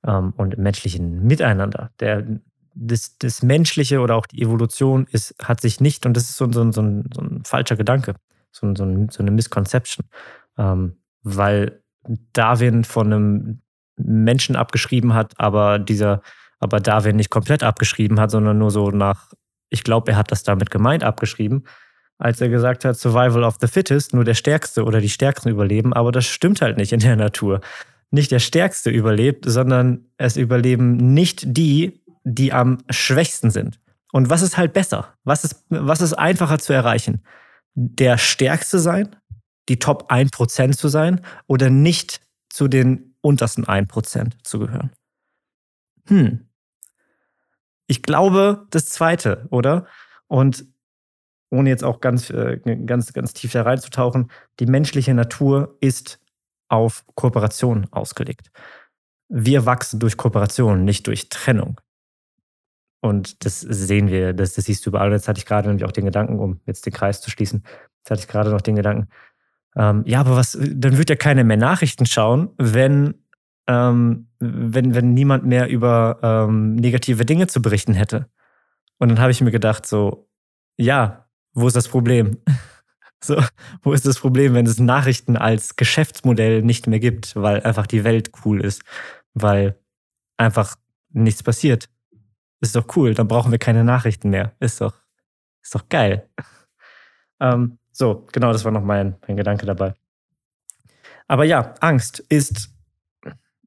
[0.05, 1.91] ähm, und im menschlichen Miteinander.
[1.99, 2.25] Der,
[2.73, 6.51] das, das Menschliche oder auch die Evolution ist, hat sich nicht, und das ist so,
[6.51, 8.15] so, so, ein, so ein falscher Gedanke,
[8.51, 10.05] so, so, so eine Misconception.
[10.57, 11.81] Ähm, weil
[12.33, 13.61] Darwin von einem
[13.97, 16.21] Menschen abgeschrieben hat, aber dieser,
[16.59, 19.31] aber Darwin nicht komplett abgeschrieben hat, sondern nur so nach,
[19.69, 21.65] ich glaube, er hat das damit gemeint, abgeschrieben,
[22.17, 25.93] als er gesagt hat, Survival of the Fittest, nur der Stärkste oder die Stärksten überleben,
[25.93, 27.61] aber das stimmt halt nicht in der Natur.
[28.11, 33.79] Nicht der Stärkste überlebt, sondern es überleben nicht die, die am schwächsten sind.
[34.11, 35.13] Und was ist halt besser?
[35.23, 37.23] Was ist, was ist einfacher zu erreichen?
[37.73, 39.15] Der Stärkste sein
[39.69, 44.91] die Top 1% zu sein oder nicht zu den untersten 1% zu gehören?
[46.07, 46.47] Hm.
[47.87, 49.85] Ich glaube, das zweite, oder?
[50.27, 50.65] Und
[51.51, 56.19] ohne jetzt auch ganz, äh, ganz, ganz tief da reinzutauchen, die menschliche Natur ist
[56.67, 58.51] auf Kooperation ausgelegt.
[59.29, 61.79] Wir wachsen durch Kooperation, nicht durch Trennung.
[63.01, 65.11] Und das sehen wir, das, das siehst du überall.
[65.11, 67.63] Jetzt hatte ich gerade nämlich auch den Gedanken, um jetzt den Kreis zu schließen,
[67.99, 69.09] jetzt hatte ich gerade noch den Gedanken,
[69.75, 73.15] ähm, ja, aber was, dann wird ja keiner mehr Nachrichten schauen, wenn,
[73.67, 78.29] ähm, wenn, wenn niemand mehr über ähm, negative Dinge zu berichten hätte.
[78.97, 80.29] Und dann habe ich mir gedacht, so,
[80.77, 82.37] ja, wo ist das Problem?
[83.21, 83.41] so,
[83.81, 88.03] wo ist das Problem, wenn es Nachrichten als Geschäftsmodell nicht mehr gibt, weil einfach die
[88.03, 88.83] Welt cool ist,
[89.33, 89.77] weil
[90.37, 90.77] einfach
[91.11, 91.89] nichts passiert.
[92.61, 94.53] Ist doch cool, dann brauchen wir keine Nachrichten mehr.
[94.59, 94.93] Ist doch,
[95.61, 96.29] ist doch geil.
[97.41, 99.93] ähm, so, genau, das war noch mein, mein Gedanke dabei.
[101.27, 102.69] Aber ja, Angst ist,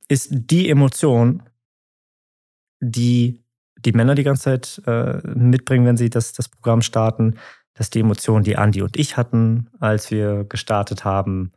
[0.08, 1.42] ist die Emotion,
[2.80, 3.42] die
[3.80, 7.38] die Männer die ganze Zeit äh, mitbringen, wenn sie das, das Programm starten.
[7.74, 11.52] Das ist die Emotion, die Andi und ich hatten, als wir gestartet haben.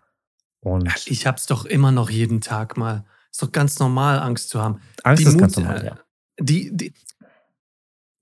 [0.60, 3.06] Und ich hab's doch immer noch jeden Tag mal.
[3.32, 4.82] Ist doch ganz normal, Angst zu haben.
[5.04, 5.98] Angst Die ist Mut- ganz normal, ja.
[6.40, 6.94] Die, die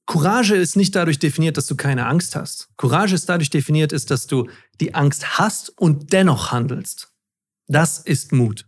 [0.09, 2.67] Courage ist nicht dadurch definiert, dass du keine Angst hast.
[2.77, 7.13] Courage ist dadurch definiert, ist, dass du die Angst hast und dennoch handelst.
[7.67, 8.67] Das ist Mut.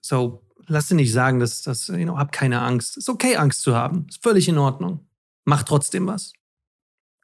[0.00, 2.96] So, lass dir nicht sagen, dass das, you know, hab keine Angst.
[2.96, 4.06] Ist okay, Angst zu haben.
[4.08, 5.06] Ist völlig in Ordnung.
[5.44, 6.32] Mach trotzdem was.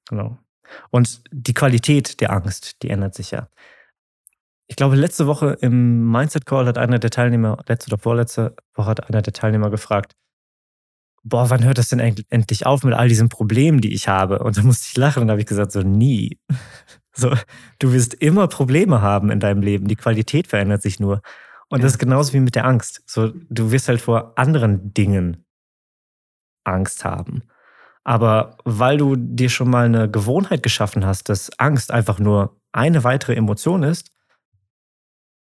[0.07, 0.37] Genau.
[0.91, 3.49] Und die Qualität der Angst, die ändert sich ja.
[4.67, 8.91] Ich glaube, letzte Woche im Mindset Call hat einer der Teilnehmer, letzte oder vorletzte Woche
[8.91, 10.15] hat einer der Teilnehmer gefragt,
[11.25, 14.41] boah, wann hört das denn end- endlich auf mit all diesen Problemen, die ich habe?
[14.41, 16.39] Und da musste ich lachen und da habe ich gesagt, so nie.
[17.17, 17.33] So,
[17.79, 19.87] du wirst immer Probleme haben in deinem Leben.
[19.87, 21.23] Die Qualität verändert sich nur.
[21.69, 23.05] Und das ist genauso wie mit der Angst.
[23.07, 25.47] So, du wirst halt vor anderen Dingen
[26.65, 27.45] Angst haben.
[28.03, 33.05] Aber weil du dir schon mal eine Gewohnheit geschaffen hast, dass Angst einfach nur eine
[33.05, 34.11] weitere Emotion ist,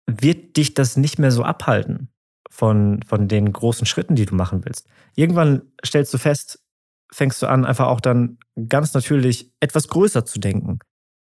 [0.07, 2.12] wird dich das nicht mehr so abhalten
[2.53, 4.87] von, von den großen Schritten, die du machen willst.
[5.17, 6.63] Irgendwann stellst du fest,
[7.11, 8.37] fängst du an, einfach auch dann
[8.69, 10.79] ganz natürlich etwas größer zu denken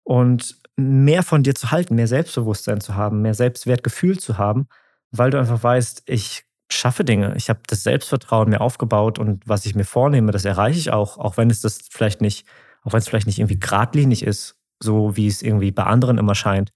[0.03, 4.69] und mehr von dir zu halten, mehr Selbstbewusstsein zu haben, mehr Selbstwertgefühl zu haben,
[5.11, 9.65] weil du einfach weißt, ich schaffe Dinge, ich habe das Selbstvertrauen mir aufgebaut und was
[9.65, 12.47] ich mir vornehme, das erreiche ich auch, auch wenn es das vielleicht nicht,
[12.83, 16.35] auch wenn es vielleicht nicht irgendwie geradlinig ist, so wie es irgendwie bei anderen immer
[16.35, 16.71] scheint.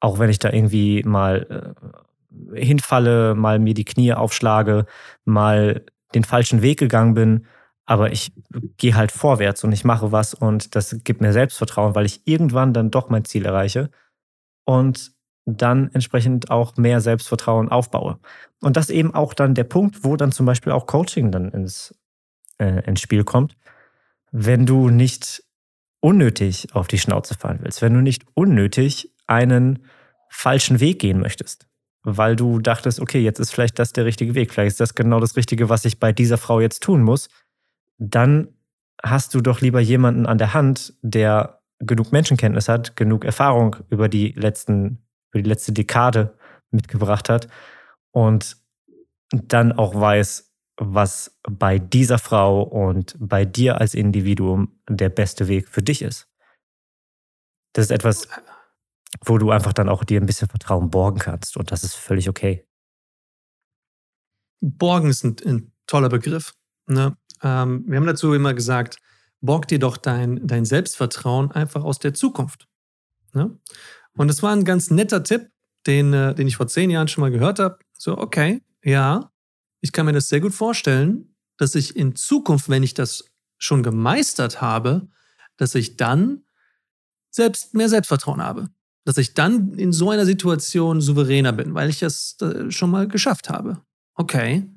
[0.00, 2.11] Auch wenn ich da irgendwie mal äh,
[2.54, 4.86] hinfalle, mal mir die Knie aufschlage,
[5.24, 7.46] mal den falschen Weg gegangen bin,
[7.84, 8.32] aber ich
[8.76, 12.72] gehe halt vorwärts und ich mache was und das gibt mir Selbstvertrauen, weil ich irgendwann
[12.72, 13.90] dann doch mein Ziel erreiche
[14.64, 15.12] und
[15.44, 18.18] dann entsprechend auch mehr Selbstvertrauen aufbaue.
[18.60, 21.98] Und das eben auch dann der Punkt, wo dann zum Beispiel auch Coaching dann ins,
[22.58, 23.56] äh, ins Spiel kommt,
[24.30, 25.42] wenn du nicht
[26.00, 29.84] unnötig auf die Schnauze fallen willst, wenn du nicht unnötig einen
[30.28, 31.66] falschen Weg gehen möchtest,
[32.02, 35.20] weil du dachtest, okay, jetzt ist vielleicht das der richtige Weg, vielleicht ist das genau
[35.20, 37.28] das Richtige, was ich bei dieser Frau jetzt tun muss,
[37.98, 38.48] dann
[39.02, 44.08] hast du doch lieber jemanden an der Hand, der genug Menschenkenntnis hat, genug Erfahrung über
[44.08, 46.36] die letzten, über die letzte Dekade
[46.70, 47.48] mitgebracht hat
[48.12, 48.56] und
[49.30, 55.68] dann auch weiß, was bei dieser Frau und bei dir als Individuum der beste Weg
[55.68, 56.28] für dich ist.
[57.72, 58.28] Das ist etwas,
[59.20, 62.28] wo du einfach dann auch dir ein bisschen Vertrauen borgen kannst und das ist völlig
[62.28, 62.66] okay.
[64.60, 66.54] Borgen ist ein, ein toller Begriff.
[66.86, 67.16] Ne?
[67.42, 68.98] Ähm, wir haben dazu immer gesagt,
[69.40, 72.68] borg dir doch dein, dein Selbstvertrauen einfach aus der Zukunft.
[73.34, 73.58] Ne?
[74.14, 75.50] Und das war ein ganz netter Tipp,
[75.86, 77.78] den, äh, den ich vor zehn Jahren schon mal gehört habe.
[77.92, 79.30] So, okay, ja,
[79.80, 83.24] ich kann mir das sehr gut vorstellen, dass ich in Zukunft, wenn ich das
[83.58, 85.08] schon gemeistert habe,
[85.56, 86.44] dass ich dann
[87.30, 88.68] selbst mehr Selbstvertrauen habe.
[89.04, 93.08] Dass ich dann in so einer Situation souveräner bin, weil ich das äh, schon mal
[93.08, 93.82] geschafft habe.
[94.14, 94.68] Okay.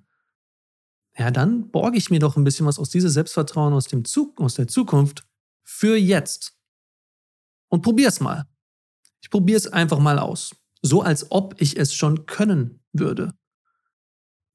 [1.18, 4.40] Ja, dann borge ich mir doch ein bisschen was aus diesem Selbstvertrauen aus, dem Zug,
[4.42, 5.26] aus der Zukunft
[5.64, 6.58] für jetzt.
[7.70, 8.48] Und probier's mal.
[9.22, 10.56] Ich probier's einfach mal aus.
[10.82, 13.34] So als ob ich es schon können würde.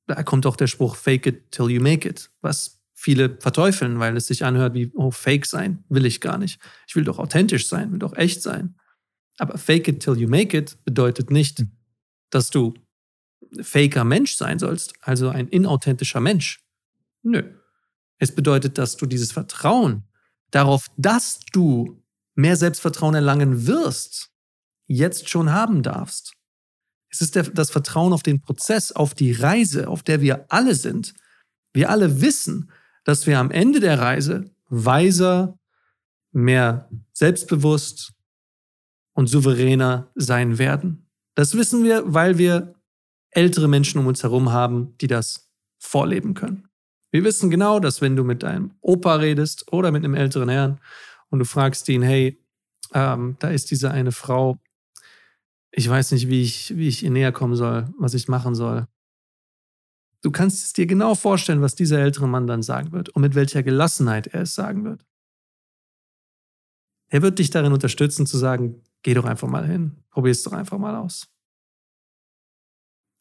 [0.06, 4.16] Da kommt auch der Spruch Fake it till you make it, was viele verteufeln, weil
[4.16, 6.60] es sich anhört wie, oh, fake sein, will ich gar nicht.
[6.86, 8.76] Ich will doch authentisch sein, will doch echt sein.
[9.40, 11.64] Aber fake it till you make it bedeutet nicht,
[12.28, 12.74] dass du
[13.62, 16.62] faker Mensch sein sollst, also ein inauthentischer Mensch.
[17.22, 17.42] Nö.
[18.18, 20.04] Es bedeutet, dass du dieses Vertrauen
[20.50, 22.02] darauf, dass du
[22.34, 24.30] mehr Selbstvertrauen erlangen wirst,
[24.86, 26.34] jetzt schon haben darfst.
[27.08, 30.74] Es ist der, das Vertrauen auf den Prozess, auf die Reise, auf der wir alle
[30.74, 31.14] sind.
[31.72, 32.70] Wir alle wissen,
[33.04, 35.58] dass wir am Ende der Reise weiser,
[36.30, 38.12] mehr selbstbewusst
[39.20, 41.06] und souveräner sein werden.
[41.34, 42.74] Das wissen wir, weil wir
[43.28, 46.70] ältere Menschen um uns herum haben, die das vorleben können.
[47.12, 50.80] Wir wissen genau, dass wenn du mit deinem Opa redest oder mit einem älteren Herrn
[51.28, 52.42] und du fragst ihn, hey,
[52.94, 54.58] ähm, da ist diese eine Frau,
[55.70, 58.86] ich weiß nicht, wie ich, wie ich ihr näher kommen soll, was ich machen soll.
[60.22, 63.34] Du kannst es dir genau vorstellen, was dieser ältere Mann dann sagen wird und mit
[63.34, 65.04] welcher Gelassenheit er es sagen wird.
[67.10, 70.52] Er wird dich darin unterstützen zu sagen, geh doch einfach mal hin, probier es doch
[70.52, 71.28] einfach mal aus.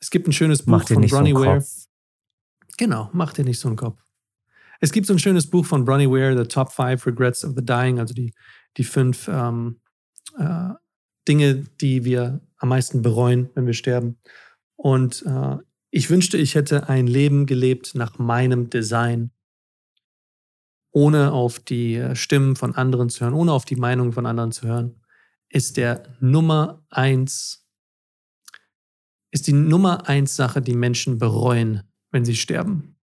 [0.01, 1.65] Es gibt ein schönes Buch von so Bronnie einen Ware.
[2.77, 4.01] Genau, mach dir nicht so einen Kopf.
[4.79, 7.65] Es gibt so ein schönes Buch von Bronnie Ware, The Top Five Regrets of the
[7.65, 8.33] Dying, also die,
[8.77, 9.81] die fünf ähm,
[10.37, 10.69] äh,
[11.27, 14.17] Dinge, die wir am meisten bereuen, wenn wir sterben.
[14.77, 15.57] Und äh,
[15.91, 19.31] ich wünschte, ich hätte ein Leben gelebt nach meinem Design,
[20.91, 24.51] ohne auf die äh, Stimmen von anderen zu hören, ohne auf die Meinung von anderen
[24.51, 25.01] zu hören,
[25.49, 27.59] ist der Nummer eins
[29.31, 32.95] ist die Nummer eins Sache, die Menschen bereuen, wenn sie sterben.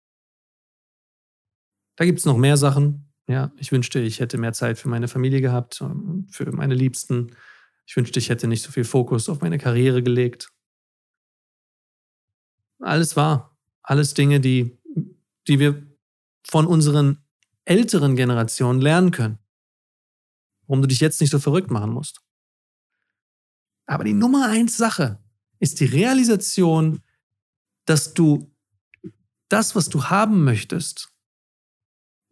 [1.96, 3.12] Da gibt es noch mehr Sachen.
[3.26, 5.82] Ja, ich wünschte, ich hätte mehr Zeit für meine Familie gehabt,
[6.30, 7.34] für meine Liebsten.
[7.86, 10.50] Ich wünschte, ich hätte nicht so viel Fokus auf meine Karriere gelegt.
[12.80, 13.56] Alles wahr.
[13.82, 14.78] Alles Dinge, die,
[15.46, 15.86] die wir
[16.46, 17.18] von unseren
[17.64, 19.38] älteren Generationen lernen können.
[20.66, 22.23] Warum du dich jetzt nicht so verrückt machen musst.
[23.86, 25.22] Aber die Nummer eins Sache
[25.58, 27.02] ist die Realisation,
[27.84, 28.50] dass du
[29.48, 31.12] das, was du haben möchtest,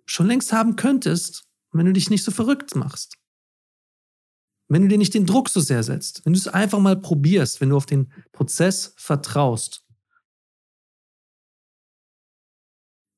[0.07, 3.19] schon längst haben könntest, wenn du dich nicht so verrückt machst.
[4.69, 7.61] Wenn du dir nicht den Druck so sehr setzt, wenn du es einfach mal probierst,
[7.61, 9.85] wenn du auf den Prozess vertraust.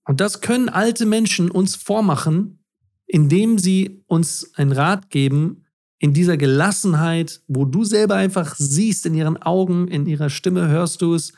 [0.06, 2.64] Und das können alte Menschen uns vormachen,
[3.06, 5.63] indem sie uns einen Rat geben,
[6.04, 11.00] in dieser Gelassenheit, wo du selber einfach siehst, in ihren Augen, in ihrer Stimme hörst
[11.00, 11.32] du es.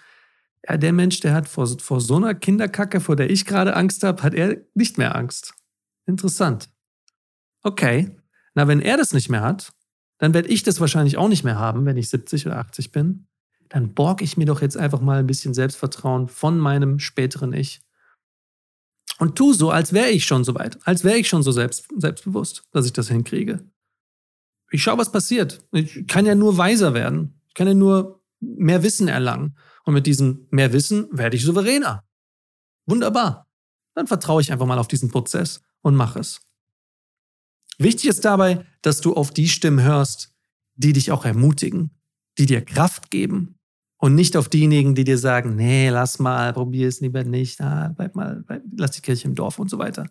[0.68, 4.02] Ja, der Mensch, der hat vor, vor so einer Kinderkacke, vor der ich gerade Angst
[4.02, 5.55] habe, hat er nicht mehr Angst.
[6.05, 6.68] Interessant.
[7.62, 8.11] Okay.
[8.57, 9.72] Na, wenn er das nicht mehr hat,
[10.18, 13.29] dann werde ich das wahrscheinlich auch nicht mehr haben, wenn ich 70 oder 80 bin.
[13.68, 17.83] Dann borg ich mir doch jetzt einfach mal ein bisschen Selbstvertrauen von meinem späteren Ich.
[19.20, 21.87] Und tu so, als wäre ich schon so weit, als wäre ich schon so selbst,
[21.96, 23.64] selbstbewusst, dass ich das hinkriege.
[24.70, 25.64] Ich schaue, was passiert.
[25.72, 27.40] Ich kann ja nur weiser werden.
[27.48, 29.57] Ich kann ja nur mehr Wissen erlangen.
[29.85, 32.05] Und mit diesem mehr Wissen werde ich souveräner.
[32.87, 33.48] Wunderbar.
[33.94, 36.40] Dann vertraue ich einfach mal auf diesen Prozess und mache es.
[37.79, 40.33] Wichtig ist dabei, dass du auf die Stimmen hörst,
[40.74, 41.90] die dich auch ermutigen,
[42.38, 43.59] die dir Kraft geben
[43.98, 47.92] und nicht auf diejenigen, die dir sagen, nee, lass mal, probier es lieber nicht, ah,
[47.96, 50.07] bleib mal, bleib, lass die Kirche im Dorf und so weiter.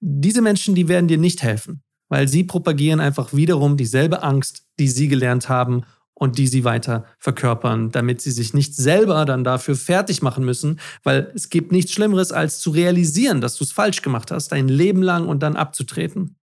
[0.00, 4.88] Diese Menschen, die werden dir nicht helfen, weil sie propagieren einfach wiederum dieselbe Angst, die
[4.88, 9.76] sie gelernt haben und die sie weiter verkörpern, damit sie sich nicht selber dann dafür
[9.76, 14.02] fertig machen müssen, weil es gibt nichts Schlimmeres, als zu realisieren, dass du es falsch
[14.02, 16.36] gemacht hast, dein Leben lang und dann abzutreten.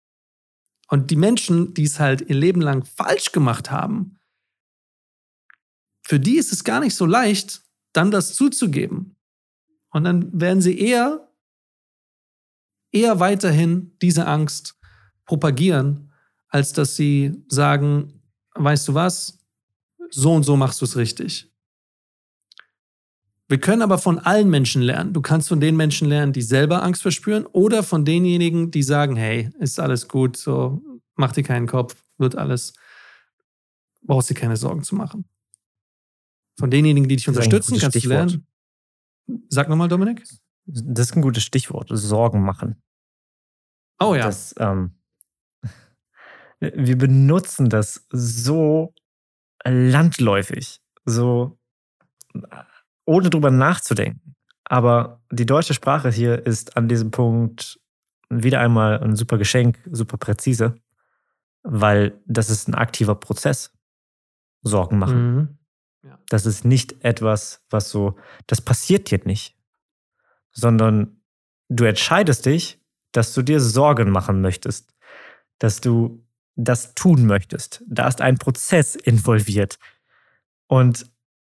[0.87, 4.19] Und die Menschen, die es halt ihr Leben lang falsch gemacht haben,
[6.03, 9.15] für die ist es gar nicht so leicht, dann das zuzugeben.
[9.89, 11.27] Und dann werden sie eher,
[12.91, 14.75] eher weiterhin diese Angst
[15.25, 16.11] propagieren,
[16.49, 18.21] als dass sie sagen,
[18.55, 19.39] weißt du was,
[20.09, 21.51] so und so machst du es richtig.
[23.47, 25.13] Wir können aber von allen Menschen lernen.
[25.13, 29.15] Du kannst von den Menschen lernen, die selber Angst verspüren oder von denjenigen, die sagen,
[29.15, 30.81] hey, ist alles gut, so
[31.15, 32.73] mach dir keinen Kopf, wird alles,
[34.01, 35.25] brauchst dir keine Sorgen zu machen.
[36.57, 38.31] Von denjenigen, die dich unterstützen, kannst Stichwort.
[38.31, 38.35] du
[39.27, 39.47] lernen.
[39.49, 40.23] Sag nochmal, Dominik.
[40.65, 42.81] Das ist ein gutes Stichwort, Sorgen machen.
[43.99, 44.25] Oh ja.
[44.25, 44.95] Das, ähm,
[46.59, 48.93] wir benutzen das so
[49.63, 51.57] landläufig, so
[53.05, 54.35] ohne drüber nachzudenken.
[54.63, 57.79] Aber die deutsche Sprache hier ist an diesem Punkt
[58.29, 60.75] wieder einmal ein super Geschenk, super präzise,
[61.63, 63.71] weil das ist ein aktiver Prozess.
[64.65, 65.35] Sorgen machen.
[65.35, 65.57] Mhm.
[66.03, 66.19] Ja.
[66.29, 69.55] Das ist nicht etwas, was so, das passiert dir nicht,
[70.51, 71.21] sondern
[71.69, 74.93] du entscheidest dich, dass du dir Sorgen machen möchtest,
[75.59, 76.24] dass du
[76.55, 77.83] das tun möchtest.
[77.87, 79.77] Da ist ein Prozess involviert.
[80.67, 81.05] Und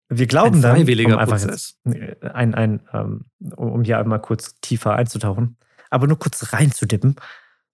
[0.10, 1.80] wir glauben ein dann, freiwilliger um Prozess.
[2.22, 5.58] Ein, ein, ähm, um hier einmal kurz tiefer einzutauchen,
[5.90, 7.16] aber nur kurz reinzudippen.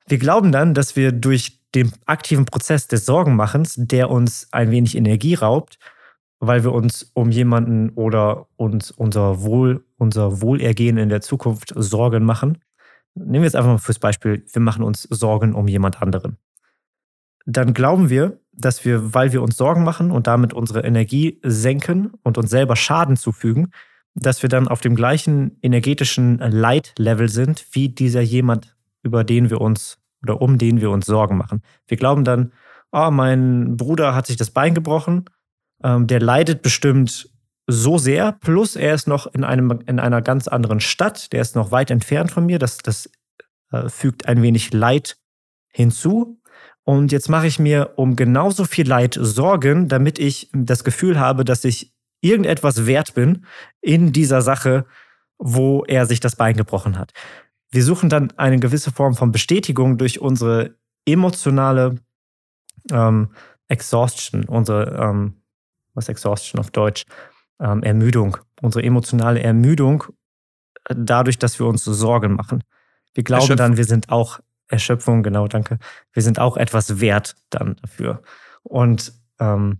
[0.08, 4.96] Wir glauben dann, dass wir durch den aktiven Prozess des Sorgenmachens, der uns ein wenig
[4.96, 5.78] Energie raubt,
[6.39, 12.24] weil wir uns um jemanden oder uns unser Wohl, unser Wohlergehen in der Zukunft Sorgen
[12.24, 12.58] machen.
[13.13, 16.38] Nehmen wir jetzt einfach mal fürs Beispiel, wir machen uns Sorgen um jemand anderen.
[17.45, 22.12] Dann glauben wir, dass wir, weil wir uns Sorgen machen und damit unsere Energie senken
[22.23, 23.71] und uns selber Schaden zufügen,
[24.13, 29.62] dass wir dann auf dem gleichen energetischen Leitlevel sind wie dieser jemand, über den wir
[29.62, 31.62] uns oder um den wir uns Sorgen machen.
[31.88, 32.51] Wir glauben dann,
[32.91, 35.25] oh, mein Bruder hat sich das Bein gebrochen,
[35.84, 37.30] ähm, der leidet bestimmt
[37.67, 41.56] so sehr, plus er ist noch in, einem, in einer ganz anderen Stadt, der ist
[41.56, 43.10] noch weit entfernt von mir, das, das
[43.71, 45.17] äh, fügt ein wenig Leid
[45.71, 46.40] hinzu.
[46.84, 51.46] Und jetzt mache ich mir um genauso viel Leid Sorgen, damit ich das Gefühl habe,
[51.46, 53.46] dass ich irgendetwas wert bin
[53.82, 54.86] in dieser Sache,
[55.38, 57.13] wo er sich das Bein gebrochen hat.
[57.72, 62.00] Wir suchen dann eine gewisse Form von Bestätigung durch unsere emotionale
[62.91, 63.30] ähm,
[63.67, 65.41] Exhaustion, unsere, ähm,
[65.94, 67.06] was Exhaustion auf Deutsch,
[67.60, 70.04] ähm, Ermüdung, unsere emotionale Ermüdung,
[70.86, 72.63] äh, dadurch, dass wir uns Sorgen machen.
[73.13, 74.39] Wir glauben dann, wir sind auch
[74.71, 75.79] Erschöpfung, genau, danke.
[76.13, 78.21] Wir sind auch etwas wert dann dafür.
[78.63, 79.79] Und ähm,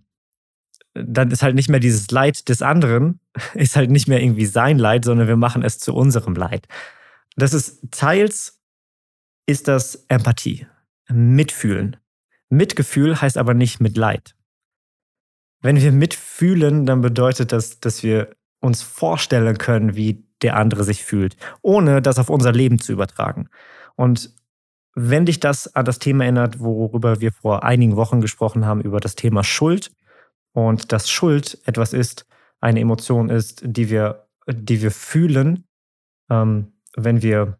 [0.94, 3.20] dann ist halt nicht mehr dieses Leid des anderen,
[3.54, 6.68] ist halt nicht mehr irgendwie sein Leid, sondern wir machen es zu unserem Leid.
[7.36, 8.60] Das ist teils
[9.48, 10.68] ist das Empathie,
[11.10, 11.98] Mitfühlen.
[12.50, 14.36] Mitgefühl heißt aber nicht Mitleid.
[15.62, 21.04] Wenn wir mitfühlen, dann bedeutet das, dass wir uns vorstellen können, wie der andere sich
[21.04, 23.50] fühlt, ohne das auf unser Leben zu übertragen.
[23.96, 24.34] Und
[24.94, 29.00] wenn dich das an das Thema erinnert, worüber wir vor einigen Wochen gesprochen haben, über
[29.00, 29.92] das Thema Schuld,
[30.54, 32.26] und dass Schuld etwas ist,
[32.60, 35.66] eine Emotion ist, die wir, die wir fühlen,
[36.30, 37.58] ähm, wenn wir,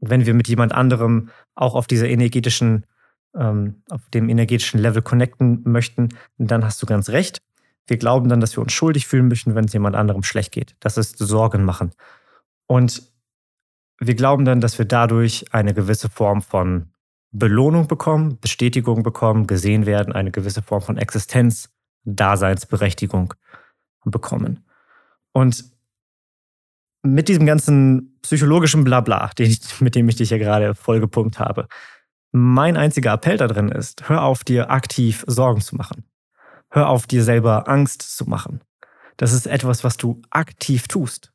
[0.00, 2.86] wenn wir mit jemand anderem auch auf dieser energetischen,
[3.34, 7.40] ähm, auf dem energetischen Level connecten möchten, dann hast du ganz recht.
[7.86, 10.76] Wir glauben dann, dass wir uns schuldig fühlen müssen, wenn es jemand anderem schlecht geht.
[10.80, 11.92] Das ist Sorgen machen.
[12.66, 13.13] Und
[14.00, 16.90] wir glauben dann, dass wir dadurch eine gewisse Form von
[17.30, 21.70] Belohnung bekommen, Bestätigung bekommen, gesehen werden, eine gewisse Form von Existenz,
[22.04, 23.34] Daseinsberechtigung
[24.04, 24.64] bekommen.
[25.32, 25.64] Und
[27.02, 29.30] mit diesem ganzen psychologischen Blabla,
[29.80, 31.66] mit dem ich dich ja gerade vollgepumpt habe,
[32.32, 36.04] mein einziger Appell da drin ist, hör auf, dir aktiv Sorgen zu machen.
[36.70, 38.60] Hör auf, dir selber Angst zu machen.
[39.16, 41.32] Das ist etwas, was du aktiv tust.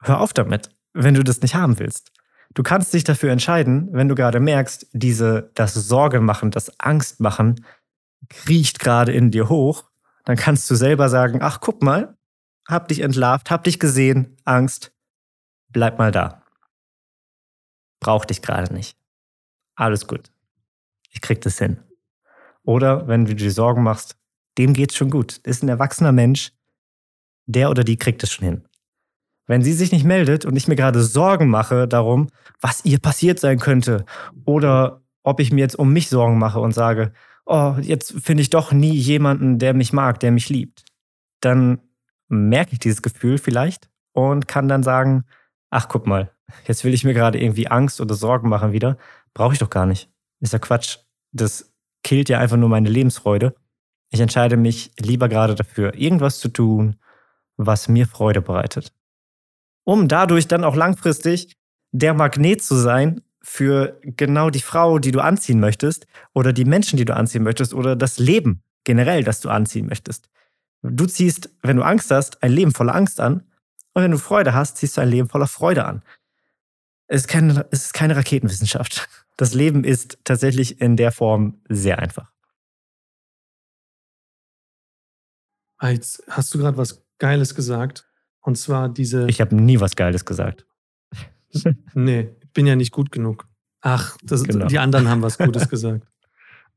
[0.00, 2.12] Hör auf damit, wenn du das nicht haben willst.
[2.54, 7.20] Du kannst dich dafür entscheiden, wenn du gerade merkst, diese, das Sorge machen, das Angst
[7.20, 7.64] machen,
[8.28, 9.90] kriecht gerade in dir hoch,
[10.24, 12.16] dann kannst du selber sagen, ach, guck mal,
[12.68, 14.92] hab dich entlarvt, hab dich gesehen, Angst,
[15.68, 16.42] bleib mal da.
[18.00, 18.96] Brauch dich gerade nicht.
[19.74, 20.30] Alles gut.
[21.10, 21.82] Ich krieg das hin.
[22.62, 24.16] Oder wenn du dir Sorgen machst,
[24.58, 25.38] dem geht's schon gut.
[25.38, 26.52] Ist ein erwachsener Mensch,
[27.46, 28.68] der oder die kriegt es schon hin.
[29.50, 32.28] Wenn sie sich nicht meldet und ich mir gerade Sorgen mache darum,
[32.60, 34.04] was ihr passiert sein könnte
[34.44, 37.12] oder ob ich mir jetzt um mich Sorgen mache und sage,
[37.46, 40.84] oh, jetzt finde ich doch nie jemanden, der mich mag, der mich liebt,
[41.40, 41.80] dann
[42.28, 45.24] merke ich dieses Gefühl vielleicht und kann dann sagen,
[45.70, 46.30] ach guck mal,
[46.68, 48.98] jetzt will ich mir gerade irgendwie Angst oder Sorgen machen wieder,
[49.34, 50.08] brauche ich doch gar nicht.
[50.38, 50.98] Ist ja Quatsch.
[51.32, 53.56] Das killt ja einfach nur meine Lebensfreude.
[54.10, 56.94] Ich entscheide mich lieber gerade dafür, irgendwas zu tun,
[57.56, 58.92] was mir Freude bereitet
[59.90, 61.56] um dadurch dann auch langfristig
[61.90, 66.96] der Magnet zu sein für genau die Frau, die du anziehen möchtest oder die Menschen,
[66.96, 70.30] die du anziehen möchtest oder das Leben generell, das du anziehen möchtest.
[70.82, 73.42] Du ziehst, wenn du Angst hast, ein Leben voller Angst an
[73.92, 76.04] und wenn du Freude hast, ziehst du ein Leben voller Freude an.
[77.08, 79.08] Es ist keine, es ist keine Raketenwissenschaft.
[79.36, 82.30] Das Leben ist tatsächlich in der Form sehr einfach.
[85.82, 88.09] Jetzt hast du gerade was Geiles gesagt.
[88.40, 89.28] Und zwar diese.
[89.28, 90.66] Ich habe nie was Geiles gesagt.
[91.94, 93.46] nee, ich bin ja nicht gut genug.
[93.80, 94.66] Ach, das, genau.
[94.66, 96.06] die anderen haben was Gutes gesagt.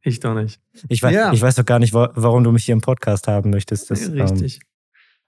[0.02, 0.60] Ich doch nicht.
[0.89, 1.32] Ich weiß, ja.
[1.32, 3.89] ich weiß doch gar nicht, warum du mich hier im Podcast haben möchtest.
[3.89, 4.56] Das, Richtig.
[4.56, 4.62] Ähm,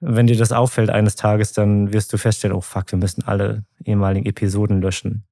[0.02, 3.66] wenn dir das auffällt eines Tages, dann wirst du feststellen, oh fuck, wir müssen alle
[3.86, 5.24] ehemaligen Episoden löschen.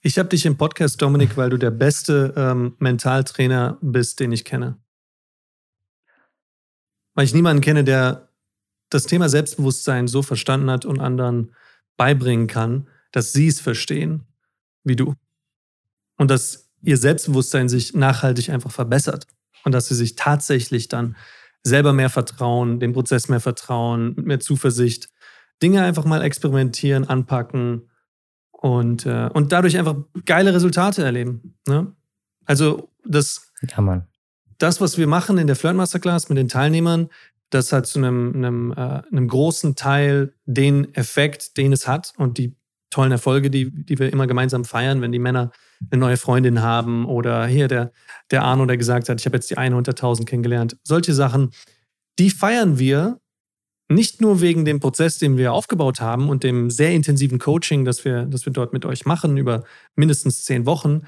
[0.00, 4.44] Ich habe dich im Podcast, Dominik, weil du der beste ähm, Mentaltrainer bist, den ich
[4.44, 4.78] kenne.
[7.14, 8.25] Weil ich niemanden kenne, der
[8.90, 11.52] das Thema Selbstbewusstsein so verstanden hat und anderen
[11.96, 14.24] beibringen kann, dass sie es verstehen,
[14.84, 15.14] wie du.
[16.16, 19.26] Und dass ihr Selbstbewusstsein sich nachhaltig einfach verbessert.
[19.64, 21.16] Und dass sie sich tatsächlich dann
[21.62, 25.10] selber mehr vertrauen, dem Prozess mehr vertrauen, mit mehr Zuversicht,
[25.62, 27.90] Dinge einfach mal experimentieren, anpacken
[28.52, 31.56] und, äh, und dadurch einfach geile Resultate erleben.
[31.66, 31.92] Ne?
[32.44, 34.06] Also das, ja,
[34.58, 37.10] das, was wir machen in der Flirt Masterclass mit den Teilnehmern,
[37.50, 42.38] das hat zu einem, einem, äh, einem großen Teil den Effekt, den es hat und
[42.38, 42.56] die
[42.90, 45.50] tollen Erfolge, die, die wir immer gemeinsam feiern, wenn die Männer
[45.90, 47.92] eine neue Freundin haben oder hier der,
[48.30, 50.76] der Arno, der gesagt hat, ich habe jetzt die eine unter 1000 kennengelernt.
[50.82, 51.50] Solche Sachen,
[52.18, 53.20] die feiern wir
[53.88, 58.04] nicht nur wegen dem Prozess, den wir aufgebaut haben und dem sehr intensiven Coaching, das
[58.04, 61.02] wir, das wir dort mit euch machen über mindestens zehn Wochen,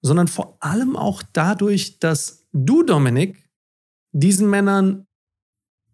[0.00, 3.48] sondern vor allem auch dadurch, dass du, Dominik,
[4.12, 5.06] diesen Männern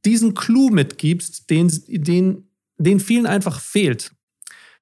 [0.04, 4.12] diesen Clou mitgibst, den, den, den vielen einfach fehlt.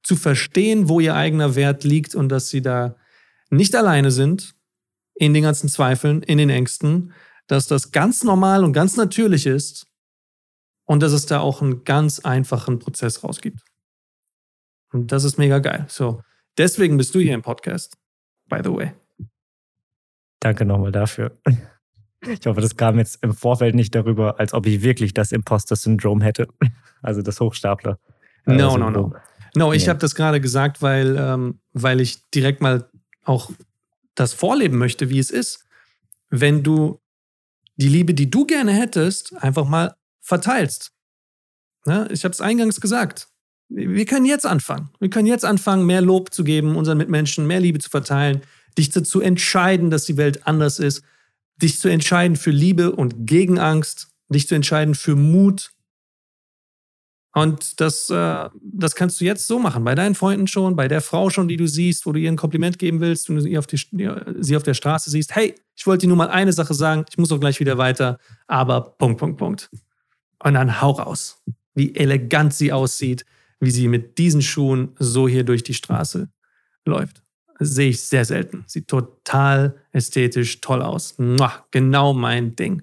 [0.02, 2.96] Zu verstehen, wo ihr eigener Wert liegt und dass sie da
[3.50, 4.54] nicht alleine sind
[5.14, 7.12] in den ganzen Zweifeln, in den Ängsten,
[7.46, 9.86] dass das ganz normal und ganz natürlich ist
[10.84, 13.60] und dass es da auch einen ganz einfachen Prozess rausgibt.
[14.92, 15.84] Und das ist mega geil.
[15.88, 16.22] So,
[16.56, 17.98] deswegen bist du hier im Podcast,
[18.46, 18.92] by the way.
[20.40, 21.36] Danke nochmal dafür.
[22.20, 26.20] Ich hoffe, das kam jetzt im Vorfeld nicht darüber, als ob ich wirklich das Imposter-Syndrom
[26.20, 26.48] hätte.
[27.00, 28.00] Also das Hochstapler.
[28.44, 29.14] Äh, no, no, no.
[29.54, 29.90] No, ich nee.
[29.90, 32.90] habe das gerade gesagt, weil, ähm, weil ich direkt mal
[33.22, 33.52] auch
[34.16, 35.64] das vorleben möchte, wie es ist,
[36.28, 37.00] wenn du
[37.76, 40.90] die Liebe, die du gerne hättest, einfach mal verteilst.
[41.86, 42.08] Ne?
[42.10, 43.28] Ich habe es eingangs gesagt.
[43.68, 44.90] Wir können jetzt anfangen.
[44.98, 48.42] Wir können jetzt anfangen, mehr Lob zu geben, unseren Mitmenschen, mehr Liebe zu verteilen,
[48.76, 51.02] dich dazu entscheiden, dass die Welt anders ist,
[51.62, 55.72] dich zu entscheiden für Liebe und gegen Angst, dich zu entscheiden für Mut.
[57.34, 61.00] Und das, äh, das kannst du jetzt so machen, bei deinen Freunden schon, bei der
[61.00, 63.58] Frau schon, die du siehst, wo du ihr ein Kompliment geben willst, wenn du sie
[63.58, 63.78] auf, die,
[64.38, 65.34] sie auf der Straße siehst.
[65.36, 68.18] Hey, ich wollte dir nur mal eine Sache sagen, ich muss auch gleich wieder weiter,
[68.46, 69.70] aber Punkt, Punkt, Punkt.
[70.42, 71.42] Und dann hau raus,
[71.74, 73.24] wie elegant sie aussieht,
[73.60, 76.30] wie sie mit diesen Schuhen so hier durch die Straße
[76.84, 77.22] läuft.
[77.58, 78.64] Sehe ich sehr selten.
[78.66, 81.16] Sieht total ästhetisch toll aus.
[81.70, 82.82] Genau mein Ding.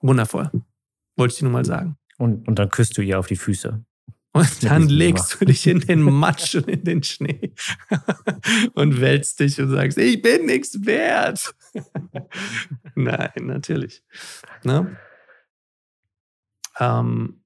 [0.00, 0.50] Wundervoll.
[1.16, 1.96] Wollte ich dir nur mal sagen.
[2.18, 3.84] Und, und dann küsst du ihr auf die Füße.
[4.34, 7.52] Und dann legst du dich in den Matsch und in den Schnee
[8.74, 11.54] und wälzt dich und sagst, ich bin nichts wert.
[12.94, 14.02] Nein, natürlich.
[14.64, 14.96] Ne?
[16.78, 17.41] Ähm,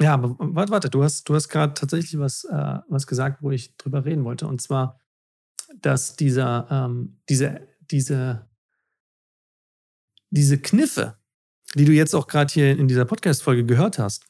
[0.00, 3.50] ja, aber warte, warte, du hast, du hast gerade tatsächlich was, äh, was gesagt, wo
[3.50, 4.46] ich drüber reden wollte.
[4.46, 5.00] Und zwar,
[5.80, 8.48] dass dieser, ähm, diese, diese,
[10.30, 11.18] diese Kniffe,
[11.74, 14.24] die du jetzt auch gerade hier in dieser Podcast-Folge gehört hast,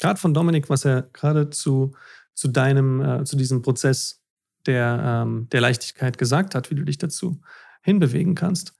[0.00, 1.94] gerade von Dominik, was er gerade zu,
[2.34, 4.22] zu deinem, äh, zu diesem Prozess
[4.66, 7.40] der, ähm, der Leichtigkeit gesagt hat, wie du dich dazu
[7.82, 8.74] hinbewegen kannst,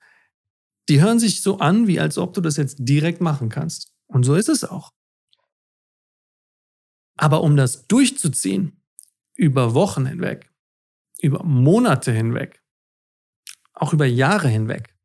[0.89, 3.93] die hören sich so an, wie als ob du das jetzt direkt machen kannst.
[4.07, 4.93] Und so ist es auch.
[7.19, 8.81] Aber um das durchzuziehen,
[9.35, 10.51] über Wochen hinweg,
[11.21, 12.63] über Monate hinweg,
[13.75, 14.97] auch über Jahre hinweg,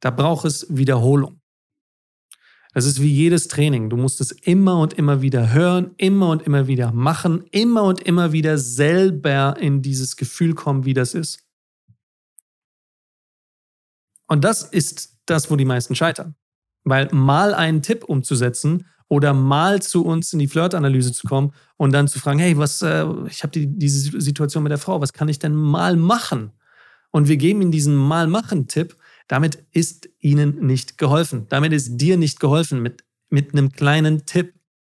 [0.00, 1.40] da braucht es Wiederholung.
[2.72, 3.90] Das ist wie jedes Training.
[3.90, 8.00] Du musst es immer und immer wieder hören, immer und immer wieder machen, immer und
[8.02, 11.44] immer wieder selber in dieses Gefühl kommen, wie das ist.
[14.26, 16.36] Und das ist das, wo die meisten scheitern.
[16.84, 21.92] Weil mal einen Tipp umzusetzen oder mal zu uns in die Flirtanalyse zu kommen und
[21.92, 25.12] dann zu fragen, hey, was, äh, ich habe die, diese Situation mit der Frau, was
[25.12, 26.52] kann ich denn mal machen?
[27.10, 28.96] Und wir geben ihnen diesen mal machen Tipp.
[29.28, 31.46] Damit ist ihnen nicht geholfen.
[31.48, 34.54] Damit ist dir nicht geholfen mit, mit einem kleinen Tipp.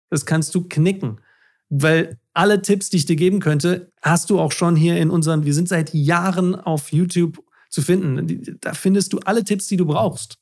[0.09, 1.20] Das kannst du knicken.
[1.68, 5.44] Weil alle Tipps, die ich dir geben könnte, hast du auch schon hier in unseren,
[5.44, 8.59] wir sind seit Jahren auf YouTube zu finden.
[8.62, 10.38] Da findest du alle Tipps, die du brauchst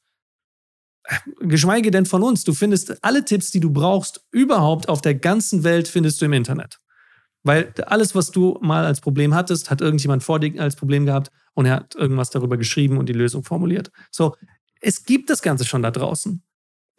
[1.40, 2.44] geschweige denn von uns.
[2.44, 6.32] Du findest alle Tipps, die du brauchst, überhaupt auf der ganzen Welt, findest du im
[6.32, 6.80] Internet.
[7.42, 11.30] Weil alles, was du mal als Problem hattest, hat irgendjemand vor dir als Problem gehabt
[11.54, 13.90] und er hat irgendwas darüber geschrieben und die Lösung formuliert.
[14.10, 14.34] So,
[14.80, 16.42] es gibt das Ganze schon da draußen.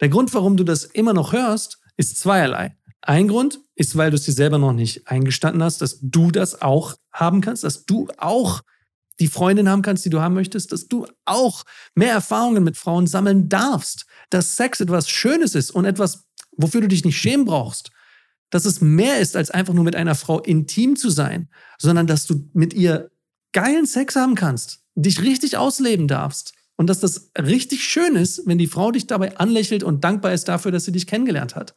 [0.00, 2.76] Der Grund, warum du das immer noch hörst, ist zweierlei.
[3.02, 6.62] Ein Grund ist, weil du es dir selber noch nicht eingestanden hast, dass du das
[6.62, 8.62] auch haben kannst, dass du auch
[9.20, 11.64] die Freundin haben kannst, die du haben möchtest, dass du auch
[11.94, 16.88] mehr Erfahrungen mit Frauen sammeln darfst, dass Sex etwas Schönes ist und etwas, wofür du
[16.88, 17.90] dich nicht schämen brauchst,
[18.50, 21.48] dass es mehr ist, als einfach nur mit einer Frau intim zu sein,
[21.78, 23.10] sondern dass du mit ihr
[23.52, 28.58] geilen Sex haben kannst, dich richtig ausleben darfst und dass das richtig schön ist, wenn
[28.58, 31.74] die Frau dich dabei anlächelt und dankbar ist dafür, dass sie dich kennengelernt hat.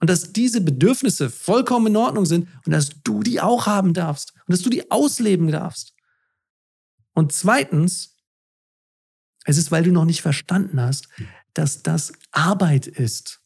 [0.00, 4.32] Und dass diese Bedürfnisse vollkommen in Ordnung sind und dass du die auch haben darfst
[4.46, 5.94] und dass du die ausleben darfst.
[7.14, 8.16] Und zweitens,
[9.44, 11.08] es ist, weil du noch nicht verstanden hast,
[11.54, 13.40] dass das Arbeit ist.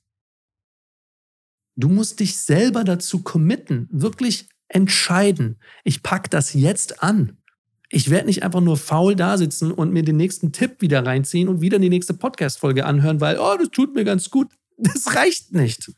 [1.75, 5.61] Du musst dich selber dazu committen, wirklich entscheiden.
[5.85, 7.39] Ich packe das jetzt an.
[7.89, 11.49] Ich werde nicht einfach nur faul da sitzen und mir den nächsten Tipp wieder reinziehen
[11.49, 14.49] und wieder die nächste Podcast-Folge anhören, weil, oh, das tut mir ganz gut.
[14.79, 15.91] Das reicht nicht.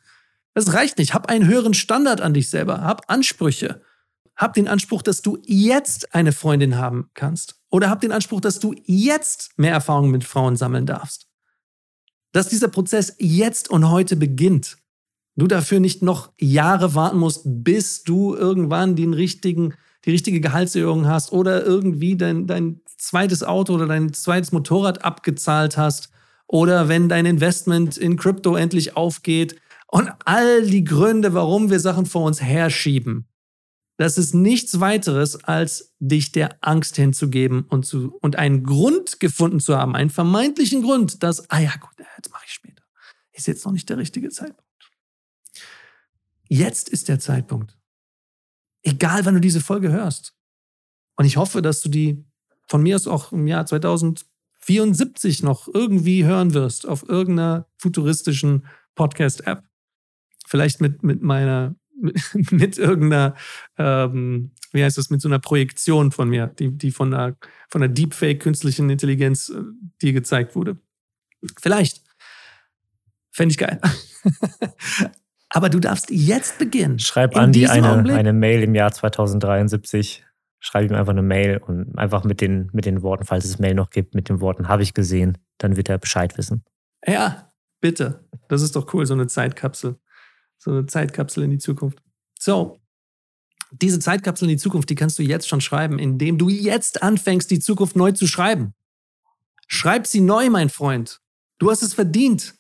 [0.55, 1.13] Das reicht nicht.
[1.13, 2.81] Hab einen höheren Standard an dich selber.
[2.83, 3.83] Hab Ansprüche.
[4.37, 7.58] Hab den Anspruch, dass du jetzt eine Freundin haben kannst.
[7.71, 11.27] Oder hab den Anspruch, dass du jetzt mehr Erfahrungen mit Frauen sammeln darfst.
[12.33, 14.79] Dass dieser Prozess jetzt und heute beginnt.
[15.37, 21.07] Du dafür nicht noch Jahre warten musst, bis du irgendwann den richtigen, die richtige Gehaltserhöhung
[21.07, 26.11] hast oder irgendwie dein, dein zweites Auto oder dein zweites Motorrad abgezahlt hast
[26.49, 32.07] oder wenn dein Investment in Krypto endlich aufgeht und all die Gründe, warum wir Sachen
[32.07, 33.29] vor uns herschieben.
[33.99, 39.59] Das ist nichts weiteres, als dich der Angst hinzugeben und, zu, und einen Grund gefunden
[39.59, 42.85] zu haben, einen vermeintlichen Grund, dass, ah ja, gut, jetzt mache ich später.
[43.33, 44.63] Ist jetzt noch nicht der richtige Zeitpunkt.
[46.49, 47.77] Jetzt ist der Zeitpunkt.
[48.83, 50.33] Egal, wann du diese Folge hörst.
[51.17, 52.25] Und ich hoffe, dass du die
[52.69, 59.65] von mir aus auch im Jahr 2074 noch irgendwie hören wirst auf irgendeiner futuristischen Podcast-App.
[60.47, 61.75] Vielleicht mit, mit meiner
[62.51, 63.35] mit irgendeiner,
[63.77, 67.37] ähm, wie heißt das, mit so einer Projektion von mir, die, die von einer,
[67.69, 69.63] von einer Deepfake künstlichen Intelligenz äh,
[70.03, 70.79] dir gezeigt wurde.
[71.61, 72.03] Vielleicht.
[73.31, 73.81] Fände ich geil.
[75.51, 76.99] Aber du darfst jetzt beginnen.
[76.99, 80.25] Schreib Andi eine, eine Mail im Jahr 2073.
[80.61, 83.75] Schreib ihm einfach eine Mail und einfach mit den, mit den Worten, falls es Mail
[83.75, 86.65] noch gibt, mit den Worten habe ich gesehen, dann wird er Bescheid wissen.
[87.07, 88.29] Ja, bitte.
[88.49, 89.97] Das ist doch cool, so eine Zeitkapsel.
[90.59, 92.03] So eine Zeitkapsel in die Zukunft.
[92.39, 92.81] So,
[93.71, 97.51] diese Zeitkapsel in die Zukunft, die kannst du jetzt schon schreiben, indem du jetzt anfängst,
[97.51, 98.75] die Zukunft neu zu schreiben.
[99.67, 101.21] Schreib sie neu, mein Freund.
[101.59, 102.55] Du hast es verdient.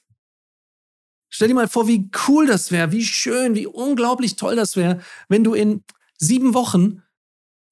[1.30, 5.00] Stell dir mal vor, wie cool das wäre, wie schön, wie unglaublich toll das wäre,
[5.28, 5.84] wenn du in
[6.18, 7.02] sieben Wochen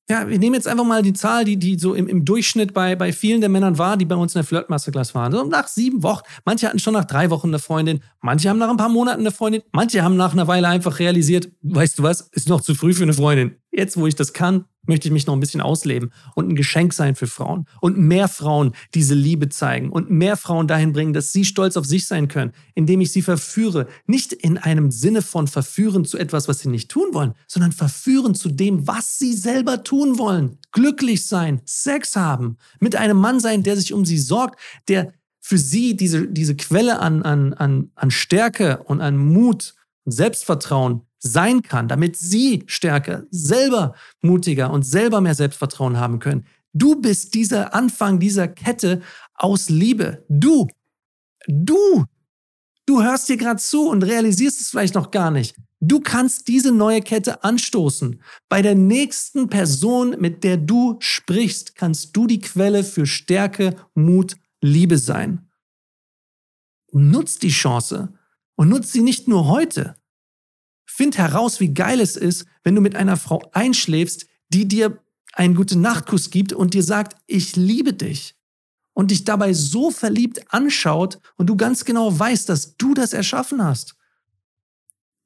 [0.08, 2.94] ja, wir nehmen jetzt einfach mal die Zahl, die, die so im, im Durchschnitt bei,
[2.94, 5.32] bei vielen der Männern war, die bei uns in der Flirt-Masterclass waren.
[5.32, 6.22] So nach sieben Wochen.
[6.44, 9.32] Manche hatten schon nach drei Wochen eine Freundin, manche haben nach ein paar Monaten eine
[9.32, 12.94] Freundin, manche haben nach einer Weile einfach realisiert, weißt du was, ist noch zu früh
[12.94, 13.56] für eine Freundin.
[13.76, 16.94] Jetzt, wo ich das kann, möchte ich mich noch ein bisschen ausleben und ein Geschenk
[16.94, 21.30] sein für Frauen und mehr Frauen diese Liebe zeigen und mehr Frauen dahin bringen, dass
[21.30, 23.86] sie stolz auf sich sein können, indem ich sie verführe.
[24.06, 28.34] Nicht in einem Sinne von verführen zu etwas, was sie nicht tun wollen, sondern verführen
[28.34, 30.56] zu dem, was sie selber tun wollen.
[30.72, 34.58] Glücklich sein, Sex haben, mit einem Mann sein, der sich um sie sorgt,
[34.88, 39.74] der für sie diese, diese Quelle an, an, an, an Stärke und an Mut
[40.04, 46.46] und Selbstvertrauen sein kann, damit sie stärker, selber mutiger und selber mehr Selbstvertrauen haben können.
[46.72, 49.00] Du bist dieser Anfang dieser Kette
[49.34, 50.24] aus Liebe.
[50.28, 50.68] Du,
[51.46, 52.04] du,
[52.84, 55.56] du hörst dir gerade zu und realisierst es vielleicht noch gar nicht.
[55.80, 58.22] Du kannst diese neue Kette anstoßen.
[58.48, 64.36] Bei der nächsten Person, mit der du sprichst, kannst du die Quelle für Stärke, Mut,
[64.62, 65.48] Liebe sein.
[66.92, 68.12] Nutz die Chance
[68.54, 69.96] und nutz sie nicht nur heute,
[70.96, 74.98] Find heraus, wie geil es ist, wenn du mit einer Frau einschläfst, die dir
[75.34, 78.34] einen guten Nachtkuss gibt und dir sagt, ich liebe dich.
[78.94, 83.62] Und dich dabei so verliebt anschaut und du ganz genau weißt, dass du das erschaffen
[83.62, 83.94] hast.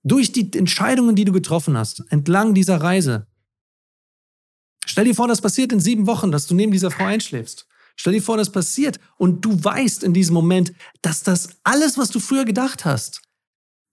[0.02, 3.28] Durch die Entscheidungen, die du getroffen hast, entlang dieser Reise.
[4.84, 7.68] Stell dir vor, das passiert in sieben Wochen, dass du neben dieser Frau einschläfst.
[7.94, 12.10] Stell dir vor, das passiert und du weißt in diesem Moment, dass das alles, was
[12.10, 13.22] du früher gedacht hast,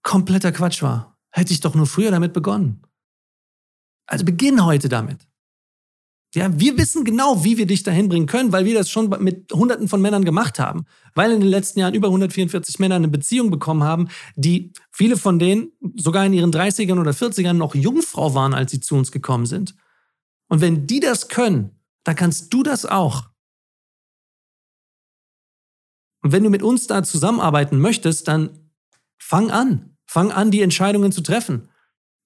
[0.02, 1.17] kompletter Quatsch war.
[1.30, 2.82] Hätte ich doch nur früher damit begonnen.
[4.06, 5.28] Also beginn heute damit.
[6.34, 9.50] Ja, wir wissen genau, wie wir dich dahin bringen können, weil wir das schon mit
[9.50, 10.84] Hunderten von Männern gemacht haben.
[11.14, 15.38] Weil in den letzten Jahren über 144 Männer eine Beziehung bekommen haben, die viele von
[15.38, 19.46] denen sogar in ihren 30ern oder 40ern noch Jungfrau waren, als sie zu uns gekommen
[19.46, 19.74] sind.
[20.48, 23.30] Und wenn die das können, dann kannst du das auch.
[26.22, 28.70] Und wenn du mit uns da zusammenarbeiten möchtest, dann
[29.18, 29.97] fang an.
[30.08, 31.68] Fang an, die Entscheidungen zu treffen.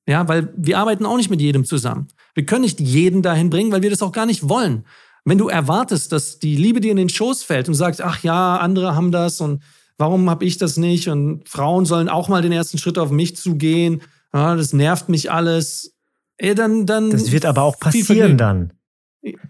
[0.07, 2.09] Ja, weil wir arbeiten auch nicht mit jedem zusammen.
[2.35, 4.85] Wir können nicht jeden dahin bringen, weil wir das auch gar nicht wollen.
[5.25, 8.57] Wenn du erwartest, dass die Liebe dir in den Schoß fällt und sagst, ach ja,
[8.57, 9.63] andere haben das und
[9.99, 13.37] warum habe ich das nicht und Frauen sollen auch mal den ersten Schritt auf mich
[13.37, 14.03] zugehen,
[14.33, 15.95] ja, das nervt mich alles.
[16.39, 17.11] Ey, dann, dann.
[17.11, 18.73] Das wird aber auch passieren dann.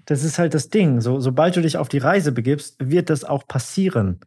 [0.05, 1.01] Das ist halt das Ding.
[1.01, 4.21] So, sobald du dich auf die Reise begibst, wird das auch passieren.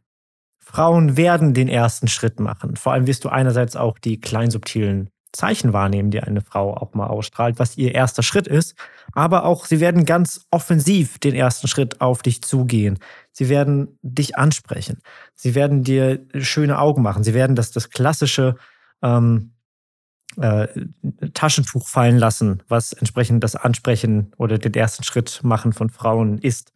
[0.75, 2.75] Frauen werden den ersten Schritt machen.
[2.75, 6.93] Vor allem wirst du einerseits auch die kleinen subtilen Zeichen wahrnehmen, die eine Frau auch
[6.93, 8.75] mal ausstrahlt, was ihr erster Schritt ist.
[9.13, 12.99] Aber auch sie werden ganz offensiv den ersten Schritt auf dich zugehen.
[13.31, 14.99] Sie werden dich ansprechen.
[15.33, 17.23] Sie werden dir schöne Augen machen.
[17.23, 18.57] Sie werden das, das klassische
[19.01, 19.53] ähm,
[20.35, 20.67] äh,
[21.33, 26.73] Taschentuch fallen lassen, was entsprechend das Ansprechen oder den ersten Schritt machen von Frauen ist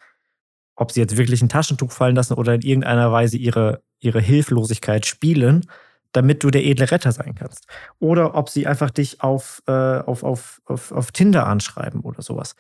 [0.80, 5.06] ob sie jetzt wirklich ein Taschentuch fallen lassen oder in irgendeiner Weise ihre, ihre Hilflosigkeit
[5.06, 5.66] spielen,
[6.14, 7.68] damit du der edle Retter sein kannst.
[8.00, 12.56] Oder ob sie einfach dich auf, äh, auf, auf, auf, auf Tinder anschreiben oder sowas.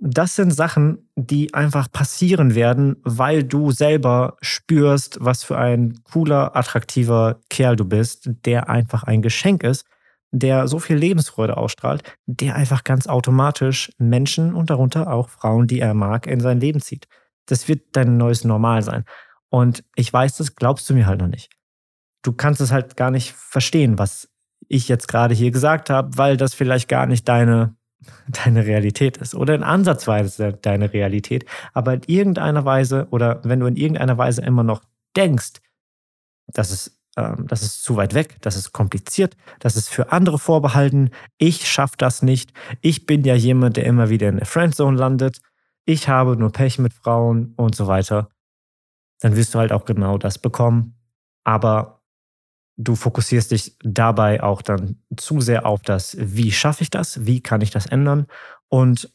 [0.00, 6.56] Das sind Sachen, die einfach passieren werden, weil du selber spürst, was für ein cooler,
[6.56, 9.84] attraktiver Kerl du bist, der einfach ein Geschenk ist,
[10.30, 15.80] der so viel Lebensfreude ausstrahlt, der einfach ganz automatisch Menschen und darunter auch Frauen, die
[15.80, 17.06] er mag, in sein Leben zieht.
[17.46, 19.04] Das wird dein neues Normal sein.
[19.48, 21.50] Und ich weiß, das glaubst du mir halt noch nicht.
[22.22, 24.28] Du kannst es halt gar nicht verstehen, was
[24.68, 27.76] ich jetzt gerade hier gesagt habe, weil das vielleicht gar nicht deine,
[28.28, 31.44] deine Realität ist oder in Ansatzweise deine Realität.
[31.72, 34.82] Aber in irgendeiner Weise oder wenn du in irgendeiner Weise immer noch
[35.16, 35.60] denkst,
[36.46, 40.38] dass es ähm, das ist zu weit weg, das ist kompliziert, das ist für andere
[40.38, 44.96] vorbehalten, ich schaffe das nicht, ich bin ja jemand, der immer wieder in der Friendzone
[44.96, 45.40] landet,
[45.84, 48.28] ich habe nur Pech mit Frauen und so weiter,
[49.20, 50.96] dann wirst du halt auch genau das bekommen.
[51.44, 52.02] Aber
[52.76, 57.40] du fokussierst dich dabei auch dann zu sehr auf das, wie schaffe ich das, wie
[57.40, 58.26] kann ich das ändern
[58.68, 59.12] und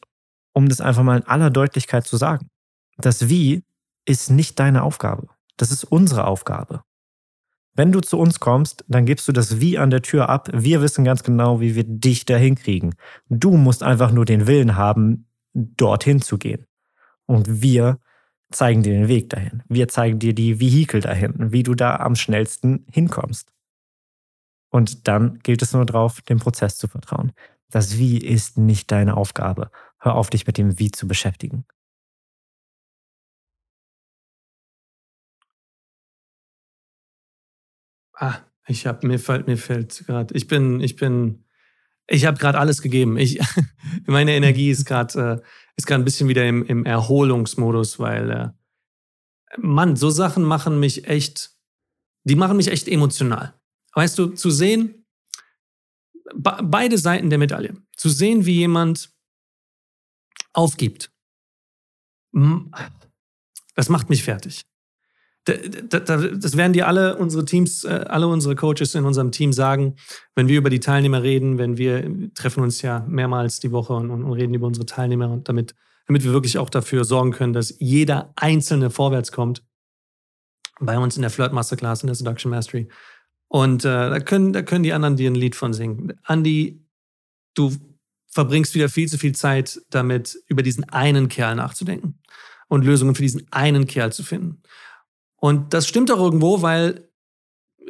[0.52, 2.48] um das einfach mal in aller Deutlichkeit zu sagen,
[2.96, 3.64] das Wie
[4.06, 6.82] ist nicht deine Aufgabe, das ist unsere Aufgabe.
[7.74, 10.48] Wenn du zu uns kommst, dann gibst du das Wie an der Tür ab.
[10.52, 12.94] Wir wissen ganz genau, wie wir dich dahin kriegen.
[13.28, 16.66] Du musst einfach nur den Willen haben, dorthin zu gehen.
[17.26, 17.98] Und wir
[18.50, 19.62] zeigen dir den Weg dahin.
[19.68, 23.52] Wir zeigen dir die Vehikel dahin, wie du da am schnellsten hinkommst.
[24.70, 27.32] Und dann gilt es nur darauf, dem Prozess zu vertrauen.
[27.70, 29.70] Das Wie ist nicht deine Aufgabe.
[29.98, 31.64] Hör auf, dich mit dem Wie zu beschäftigen.
[38.14, 40.34] Ah, ich habe mir fällt mir fällt gerade.
[40.34, 41.44] Ich bin ich bin
[42.06, 43.16] ich habe gerade alles gegeben.
[43.16, 43.38] Ich
[44.06, 45.46] meine Energie ist gerade äh,
[45.76, 48.48] ist ein bisschen wieder im, im Erholungsmodus, weil äh,
[49.58, 51.56] Mann, so Sachen machen mich echt,
[52.24, 53.58] die machen mich echt emotional.
[53.94, 55.06] Weißt du, zu sehen,
[56.34, 59.12] beide Seiten der Medaille, zu sehen, wie jemand
[60.52, 61.10] aufgibt,
[63.74, 64.62] das macht mich fertig.
[65.44, 69.96] Das werden dir alle unsere Teams, äh, alle unsere Coaches in unserem Team sagen,
[70.34, 74.10] wenn wir über die Teilnehmer reden, wenn wir treffen uns ja mehrmals die Woche und,
[74.10, 75.74] und reden über unsere Teilnehmer und damit,
[76.06, 79.64] damit wir wirklich auch dafür sorgen können, dass jeder Einzelne vorwärts kommt.
[80.78, 82.88] Bei uns in der Flirt Masterclass, in der Seduction Mastery.
[83.48, 86.12] Und äh, da, können, da können die anderen dir ein Lied von singen.
[86.26, 86.86] Andy,
[87.54, 87.72] du
[88.28, 92.20] verbringst wieder viel zu viel Zeit damit, über diesen einen Kerl nachzudenken
[92.68, 94.62] und Lösungen für diesen einen Kerl zu finden.
[95.40, 97.08] Und das stimmt auch irgendwo, weil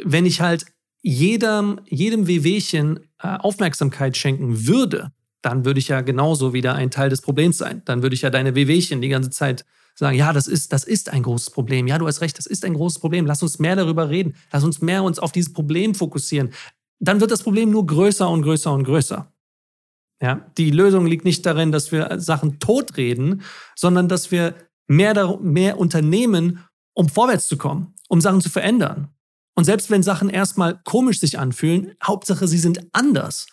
[0.05, 0.67] wenn ich halt
[1.03, 7.11] jedem, jedem Wehwehchen äh, Aufmerksamkeit schenken würde, dann würde ich ja genauso wieder ein Teil
[7.11, 7.83] des Problems sein.
[7.85, 11.11] Dann würde ich ja deine Wehwehchen die ganze Zeit sagen, ja, das ist, das ist
[11.11, 11.87] ein großes Problem.
[11.87, 13.27] Ja, du hast recht, das ist ein großes Problem.
[13.27, 14.35] Lass uns mehr darüber reden.
[14.53, 16.51] Lass uns mehr uns auf dieses Problem fokussieren.
[16.99, 19.33] Dann wird das Problem nur größer und größer und größer.
[20.23, 23.43] Ja, die Lösung liegt nicht darin, dass wir Sachen totreden,
[23.75, 24.55] sondern dass wir
[24.87, 26.63] mehr, mehr unternehmen,
[26.95, 29.09] um vorwärts zu kommen, um Sachen zu verändern.
[29.55, 33.47] Und selbst wenn Sachen erstmal komisch sich anfühlen, Hauptsache, sie sind anders.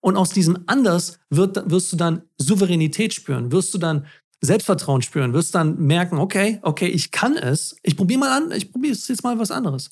[0.00, 4.06] Und aus diesem anders wird, wirst du dann Souveränität spüren, wirst du dann
[4.40, 8.70] Selbstvertrauen spüren, wirst dann merken, okay, okay, ich kann es, ich probiere mal an, ich
[8.70, 9.90] probiere jetzt mal was anderes.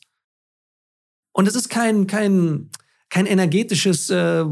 [1.32, 2.70] Und es ist kein, kein,
[3.10, 4.44] kein energetisches äh,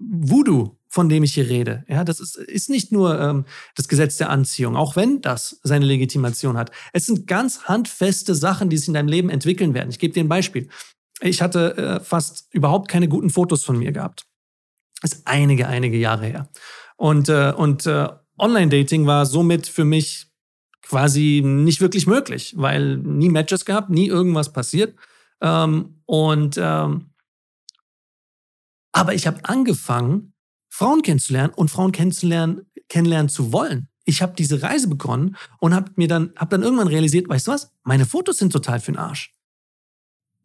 [0.00, 1.84] Voodoo, von dem ich hier rede.
[1.88, 3.44] Ja, das ist, ist nicht nur ähm,
[3.74, 6.70] das Gesetz der Anziehung, auch wenn das seine Legitimation hat.
[6.94, 9.90] Es sind ganz handfeste Sachen, die sich in deinem Leben entwickeln werden.
[9.90, 10.70] Ich gebe dir ein Beispiel.
[11.20, 14.24] Ich hatte äh, fast überhaupt keine guten Fotos von mir gehabt.
[15.02, 16.48] Das ist einige, einige Jahre her.
[16.96, 20.28] Und, äh, und äh, Online-Dating war somit für mich
[20.80, 24.96] quasi nicht wirklich möglich, weil nie Matches gehabt, nie irgendwas passiert.
[25.42, 27.10] Ähm, und ähm,
[28.92, 30.32] aber ich habe angefangen,
[30.76, 33.88] Frauen kennenzulernen und Frauen kennenzulernen, kennenlernen zu wollen.
[34.04, 37.52] Ich habe diese Reise begonnen und habe mir dann, hab dann irgendwann realisiert, weißt du
[37.52, 37.72] was?
[37.82, 39.34] Meine Fotos sind total für den Arsch.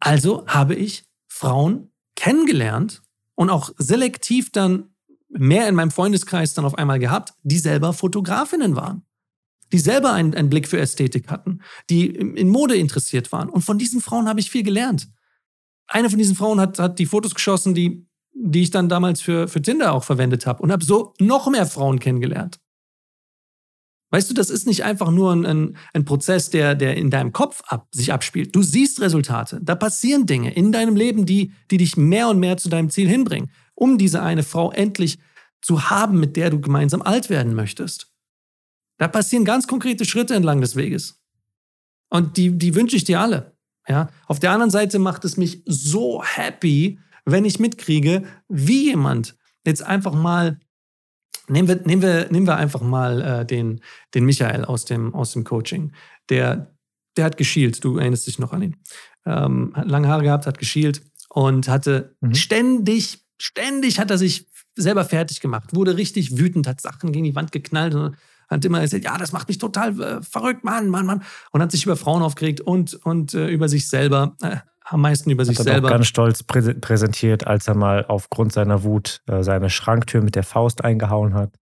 [0.00, 3.02] Also habe ich Frauen kennengelernt
[3.34, 4.94] und auch selektiv dann
[5.28, 9.04] mehr in meinem Freundeskreis dann auf einmal gehabt, die selber Fotografinnen waren.
[9.70, 11.60] Die selber einen, einen Blick für Ästhetik hatten,
[11.90, 13.50] die in Mode interessiert waren.
[13.50, 15.10] Und von diesen Frauen habe ich viel gelernt.
[15.86, 19.48] Eine von diesen Frauen hat, hat die Fotos geschossen, die die ich dann damals für,
[19.48, 22.58] für Tinder auch verwendet habe und habe so noch mehr Frauen kennengelernt.
[24.10, 27.32] Weißt du, das ist nicht einfach nur ein, ein, ein Prozess, der, der in deinem
[27.32, 28.54] Kopf ab, sich abspielt.
[28.54, 29.58] Du siehst Resultate.
[29.62, 33.08] Da passieren Dinge in deinem Leben, die, die dich mehr und mehr zu deinem Ziel
[33.08, 35.18] hinbringen, um diese eine Frau endlich
[35.62, 38.12] zu haben, mit der du gemeinsam alt werden möchtest.
[38.98, 41.22] Da passieren ganz konkrete Schritte entlang des Weges.
[42.10, 43.56] Und die, die wünsche ich dir alle.
[43.88, 44.10] Ja?
[44.26, 49.82] Auf der anderen Seite macht es mich so happy, wenn ich mitkriege, wie jemand jetzt
[49.82, 50.58] einfach mal,
[51.48, 53.80] nehmen wir, nehmen wir, nehmen wir einfach mal äh, den,
[54.14, 55.92] den Michael aus dem, aus dem Coaching,
[56.28, 56.74] der,
[57.16, 58.76] der hat geschielt, du erinnerst dich noch an ihn.
[59.24, 62.34] Ähm, hat lange Haare gehabt, hat geschielt und hatte mhm.
[62.34, 67.34] ständig, ständig hat er sich selber fertig gemacht, wurde richtig wütend, hat Sachen gegen die
[67.34, 68.16] Wand geknallt und
[68.48, 71.22] hat immer gesagt, ja, das macht mich total äh, verrückt, Mann, Mann, Mann.
[71.52, 74.36] Und hat sich über Frauen aufgeregt und, und äh, über sich selber.
[74.92, 75.88] Am meisten über sich hat selber.
[75.88, 80.34] Auch ganz stolz prä präsentiert, als er mal aufgrund seiner Wut äh, seine Schranktür mit
[80.34, 81.58] der Faust eingehauen hat.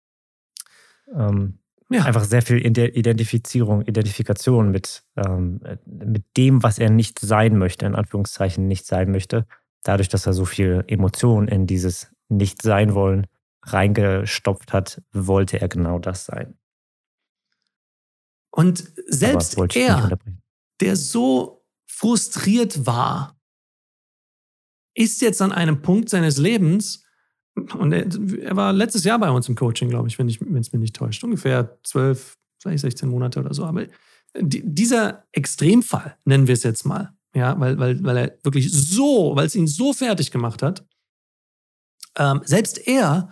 [1.12, 1.58] Ähm,
[1.90, 2.04] ja.
[2.04, 7.96] Einfach sehr viel Identifizierung, Identifikation mit, ähm, mit dem, was er nicht sein möchte, in
[7.96, 9.48] Anführungszeichen nicht sein möchte.
[9.82, 13.26] Dadurch, dass er so viel Emotion in dieses Nicht-Sein-Wollen
[13.64, 16.60] reingestopft hat, wollte er genau das sein.
[18.52, 20.20] Und selbst er,
[20.80, 21.55] der so
[21.86, 23.36] frustriert war
[24.98, 27.06] ist jetzt an einem Punkt seines Lebens,
[27.56, 28.06] und er,
[28.42, 31.24] er war letztes Jahr bei uns im Coaching, glaube ich, wenn es mir nicht täuscht,
[31.24, 33.64] ungefähr 12, vielleicht 16 Monate oder so.
[33.64, 33.86] Aber
[34.38, 39.36] die, dieser Extremfall, nennen wir es jetzt mal, ja, weil, weil, weil er wirklich so,
[39.36, 40.86] weil es ihn so fertig gemacht hat,
[42.18, 43.30] ähm, selbst er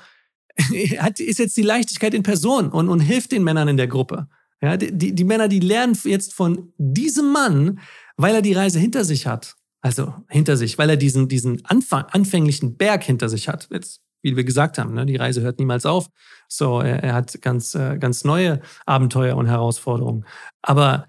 [1.00, 4.30] hat, ist jetzt die Leichtigkeit in Person und, und hilft den Männern in der Gruppe.
[4.62, 7.82] Ja, die, die, die Männer, die lernen jetzt von diesem Mann,
[8.18, 9.56] weil er die Reise hinter sich hat.
[9.82, 13.68] Also hinter sich, weil er diesen, diesen Anfang, anfänglichen Berg hinter sich hat.
[13.70, 16.08] Jetzt, wie wir gesagt haben, ne, die Reise hört niemals auf.
[16.48, 20.26] So, er, er hat ganz, äh, ganz neue Abenteuer und Herausforderungen.
[20.62, 21.08] Aber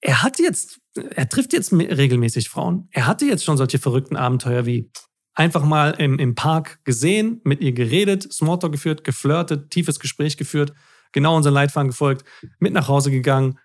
[0.00, 2.88] er hat jetzt, er trifft jetzt regelmäßig Frauen.
[2.90, 4.90] Er hatte jetzt schon solche verrückten Abenteuer wie
[5.34, 10.72] einfach mal im, im Park gesehen, mit ihr geredet, Smalltalk geführt, geflirtet, tiefes Gespräch geführt,
[11.12, 12.24] genau unseren Leitfaden gefolgt,
[12.58, 13.58] mit nach Hause gegangen,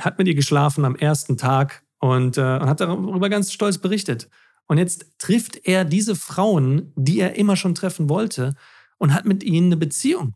[0.00, 4.28] hat mit ihr geschlafen am ersten Tag und, äh, und hat darüber ganz stolz berichtet.
[4.66, 8.54] Und jetzt trifft er diese Frauen, die er immer schon treffen wollte,
[8.98, 10.34] und hat mit ihnen eine Beziehung.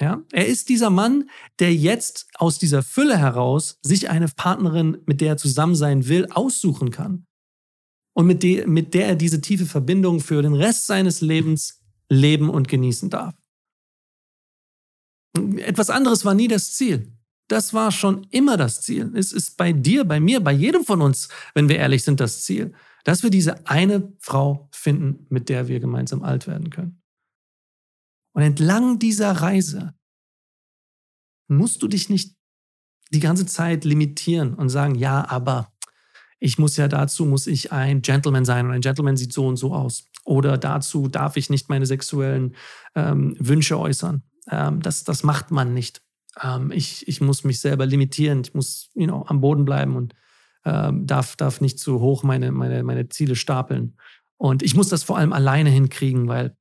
[0.00, 1.28] Ja, er ist dieser Mann,
[1.58, 6.26] der jetzt aus dieser Fülle heraus sich eine Partnerin, mit der er zusammen sein will,
[6.30, 7.26] aussuchen kann
[8.14, 12.48] und mit, de, mit der er diese tiefe Verbindung für den Rest seines Lebens leben
[12.48, 13.34] und genießen darf.
[15.56, 17.12] Etwas anderes war nie das Ziel.
[17.48, 19.10] Das war schon immer das Ziel.
[19.16, 22.44] Es ist bei dir, bei mir, bei jedem von uns, wenn wir ehrlich sind, das
[22.44, 22.74] Ziel,
[23.04, 27.02] dass wir diese eine Frau finden, mit der wir gemeinsam alt werden können.
[28.34, 29.94] Und entlang dieser Reise
[31.48, 32.36] musst du dich nicht
[33.10, 35.72] die ganze Zeit limitieren und sagen, ja, aber
[36.38, 39.56] ich muss ja dazu, muss ich ein Gentleman sein und ein Gentleman sieht so und
[39.56, 40.04] so aus.
[40.24, 42.54] Oder dazu darf ich nicht meine sexuellen
[42.94, 44.22] ähm, Wünsche äußern.
[44.50, 46.02] Ähm, das, das macht man nicht.
[46.42, 50.14] Ähm, ich, ich muss mich selber limitieren, ich muss you know, am Boden bleiben und
[50.64, 53.96] ähm, darf, darf nicht zu hoch meine, meine, meine Ziele stapeln.
[54.36, 56.56] Und ich muss das vor allem alleine hinkriegen, weil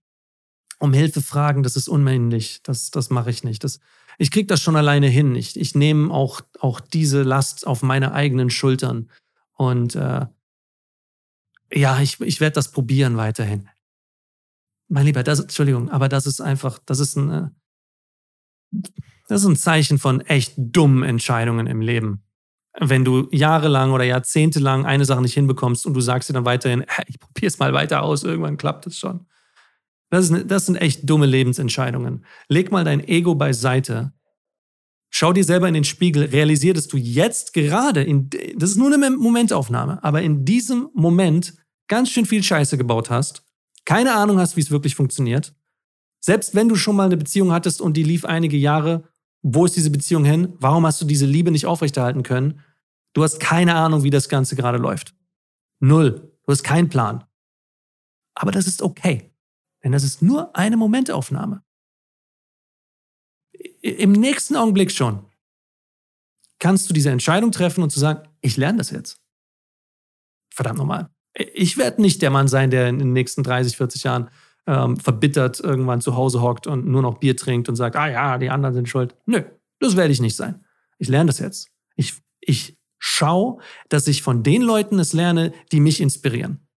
[0.79, 2.61] um Hilfe fragen, das ist unmännlich.
[2.63, 3.63] Das, das mache ich nicht.
[3.63, 3.79] Das,
[4.17, 5.35] ich kriege das schon alleine hin.
[5.35, 9.09] Ich, ich nehme auch, auch diese Last auf meine eigenen Schultern.
[9.53, 10.25] Und äh,
[11.73, 13.69] ja, ich, ich werde das probieren weiterhin.
[14.87, 17.49] Mein Lieber, das, Entschuldigung, aber das ist einfach, das ist ein, äh,
[19.27, 22.23] das ist ein Zeichen von echt dummen Entscheidungen im Leben.
[22.79, 26.85] Wenn du jahrelang oder jahrzehntelang eine Sache nicht hinbekommst und du sagst dir dann weiterhin,
[27.07, 29.25] ich probiere es mal weiter aus, irgendwann klappt es schon.
[30.09, 32.25] Das, ist, das sind echt dumme Lebensentscheidungen.
[32.47, 34.13] Leg mal dein Ego beiseite
[35.09, 38.93] Schau dir selber in den Spiegel, realisier, dass du jetzt gerade, in, das ist nur
[38.93, 41.55] eine Momentaufnahme, aber in diesem Moment
[41.87, 43.43] ganz schön viel Scheiße gebaut hast,
[43.85, 45.55] keine Ahnung hast, wie es wirklich funktioniert.
[46.19, 49.07] Selbst wenn du schon mal eine Beziehung hattest und die lief einige Jahre,
[49.55, 50.53] wo ist diese Beziehung hin?
[50.59, 52.61] Warum hast du diese Liebe nicht aufrechterhalten können?
[53.13, 55.15] Du hast keine Ahnung, wie das Ganze gerade läuft.
[55.79, 56.31] Null.
[56.43, 57.23] Du hast keinen Plan.
[58.35, 59.31] Aber das ist okay.
[59.83, 61.63] Denn das ist nur eine Momentaufnahme
[63.81, 65.25] im nächsten Augenblick schon
[66.59, 69.21] kannst du diese Entscheidung treffen und zu sagen, ich lerne das jetzt.
[70.53, 71.09] Verdammt nochmal.
[71.35, 74.31] Ich werde nicht der Mann sein, der in den nächsten 30, 40 Jahren
[74.67, 78.37] ähm, verbittert irgendwann zu Hause hockt und nur noch Bier trinkt und sagt, ah ja,
[78.37, 79.15] die anderen sind schuld.
[79.25, 79.41] Nö,
[79.79, 80.65] das werde ich nicht sein.
[80.99, 81.69] Ich lerne das jetzt.
[81.95, 83.59] Ich, ich schaue,
[83.89, 86.67] dass ich von den Leuten es lerne, die mich inspirieren.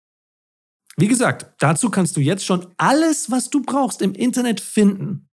[0.97, 5.29] Wie gesagt, dazu kannst du jetzt schon alles, was du brauchst, im Internet finden.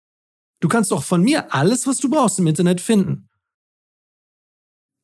[0.61, 3.29] Du kannst doch von mir alles, was du brauchst im Internet finden.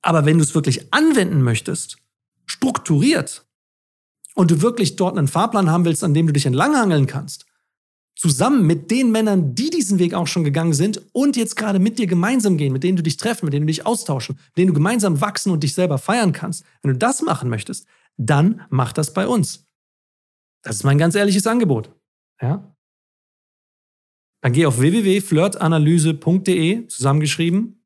[0.02, 1.98] Aber wenn du es wirklich anwenden möchtest,
[2.46, 3.46] strukturiert,
[4.34, 7.46] und du wirklich dort einen Fahrplan haben willst, an dem du dich entlanghangeln kannst,
[8.16, 11.98] zusammen mit den Männern, die diesen Weg auch schon gegangen sind und jetzt gerade mit
[11.98, 14.68] dir gemeinsam gehen, mit denen du dich treffen, mit denen du dich austauschen, mit denen
[14.68, 18.92] du gemeinsam wachsen und dich selber feiern kannst, wenn du das machen möchtest, dann mach
[18.92, 19.66] das bei uns.
[20.62, 21.90] Das ist mein ganz ehrliches Angebot.
[22.40, 22.76] Ja?
[24.42, 27.82] Dann geh auf www.flirtanalyse.de, zusammengeschrieben.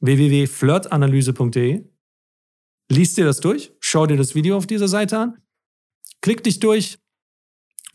[0.00, 1.84] www.flirtanalyse.de.
[2.90, 5.38] Lies dir das durch, schau dir das Video auf dieser Seite an,
[6.22, 6.98] klick dich durch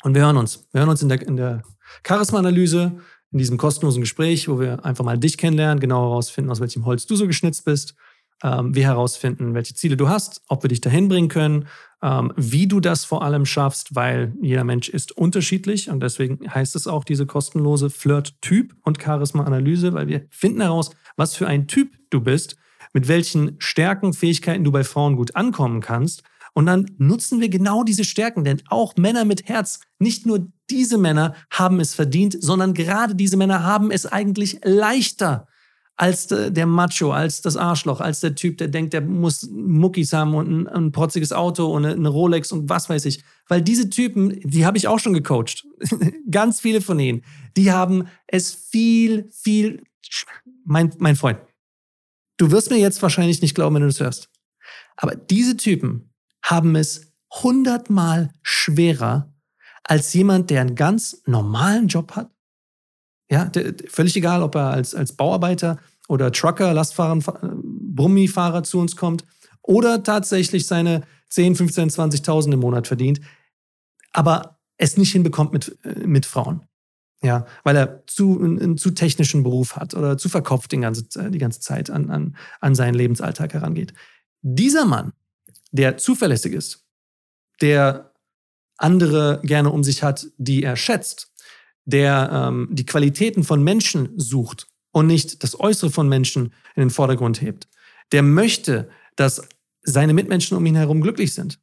[0.03, 0.67] und wir hören uns.
[0.71, 1.63] Wir hören uns in der, in der
[2.07, 2.99] Charisma-Analyse,
[3.31, 7.07] in diesem kostenlosen Gespräch, wo wir einfach mal dich kennenlernen, genau herausfinden, aus welchem Holz
[7.07, 7.95] du so geschnitzt bist
[8.43, 11.67] ähm, wir herausfinden, welche Ziele du hast, ob wir dich dahin bringen können,
[12.01, 16.75] ähm, wie du das vor allem schaffst, weil jeder Mensch ist unterschiedlich und deswegen heißt
[16.75, 21.95] es auch diese kostenlose Flirt-Typ und Charisma-Analyse, weil wir finden heraus, was für ein Typ
[22.09, 22.57] du bist,
[22.93, 26.23] mit welchen Stärken, Fähigkeiten du bei Frauen gut ankommen kannst.
[26.53, 30.99] Und dann nutzen wir genau diese Stärken, denn auch Männer mit Herz, nicht nur diese
[30.99, 35.47] Männer haben es verdient, sondern gerade diese Männer haben es eigentlich leichter,
[35.95, 40.33] als der Macho, als das Arschloch, als der Typ, der denkt, der muss Muckis haben
[40.33, 43.23] und ein, ein protziges Auto und eine, Rolex und was weiß ich.
[43.47, 45.65] Weil diese Typen, die habe ich auch schon gecoacht.
[46.31, 47.23] Ganz viele von ihnen,
[47.55, 49.83] die haben es viel, viel,
[50.65, 51.39] mein, mein Freund,
[52.37, 54.29] du wirst mir jetzt wahrscheinlich nicht glauben, wenn du das hörst.
[54.95, 56.13] Aber diese Typen
[56.43, 59.33] haben es hundertmal schwerer
[59.83, 62.29] als jemand, der einen ganz normalen Job hat,
[63.29, 63.51] ja,
[63.87, 67.19] völlig egal, ob er als, als Bauarbeiter oder Trucker, Lastfahrer,
[67.63, 69.25] Brummifahrer zu uns kommt
[69.61, 73.21] oder tatsächlich seine 10, 15, 20.000 im Monat verdient,
[74.11, 76.67] aber es nicht hinbekommt mit, äh, mit Frauen.
[77.23, 81.37] Ja, weil er zu, einen zu technischen Beruf hat oder zu verkopft die ganze, die
[81.37, 83.93] ganze Zeit an, an, an seinen Lebensalltag herangeht.
[84.41, 85.13] Dieser Mann,
[85.71, 86.85] der zuverlässig ist,
[87.61, 88.11] der
[88.77, 91.31] andere gerne um sich hat, die er schätzt,
[91.85, 96.89] der ähm, die Qualitäten von Menschen sucht und nicht das Äußere von Menschen in den
[96.89, 97.69] Vordergrund hebt.
[98.11, 99.47] Der möchte, dass
[99.81, 101.59] seine Mitmenschen um ihn herum glücklich sind.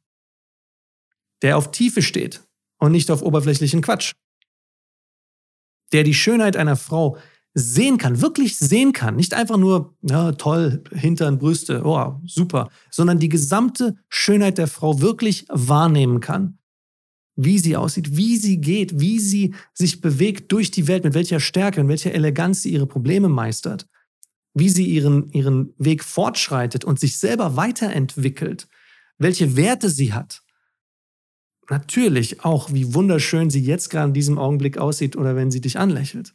[1.43, 2.41] Der auf Tiefe steht
[2.77, 4.13] und nicht auf oberflächlichen Quatsch.
[5.91, 7.17] Der die Schönheit einer Frau
[7.53, 9.17] sehen kann, wirklich sehen kann.
[9.17, 15.01] Nicht einfach nur, ja, toll, Hintern, Brüste, oh, super, sondern die gesamte Schönheit der Frau
[15.01, 16.57] wirklich wahrnehmen kann
[17.35, 21.39] wie sie aussieht, wie sie geht, wie sie sich bewegt durch die Welt, mit welcher
[21.39, 23.87] Stärke und welcher Eleganz sie ihre Probleme meistert,
[24.53, 28.67] wie sie ihren, ihren Weg fortschreitet und sich selber weiterentwickelt,
[29.17, 30.41] welche Werte sie hat.
[31.69, 35.77] Natürlich auch, wie wunderschön sie jetzt gerade in diesem Augenblick aussieht oder wenn sie dich
[35.79, 36.33] anlächelt.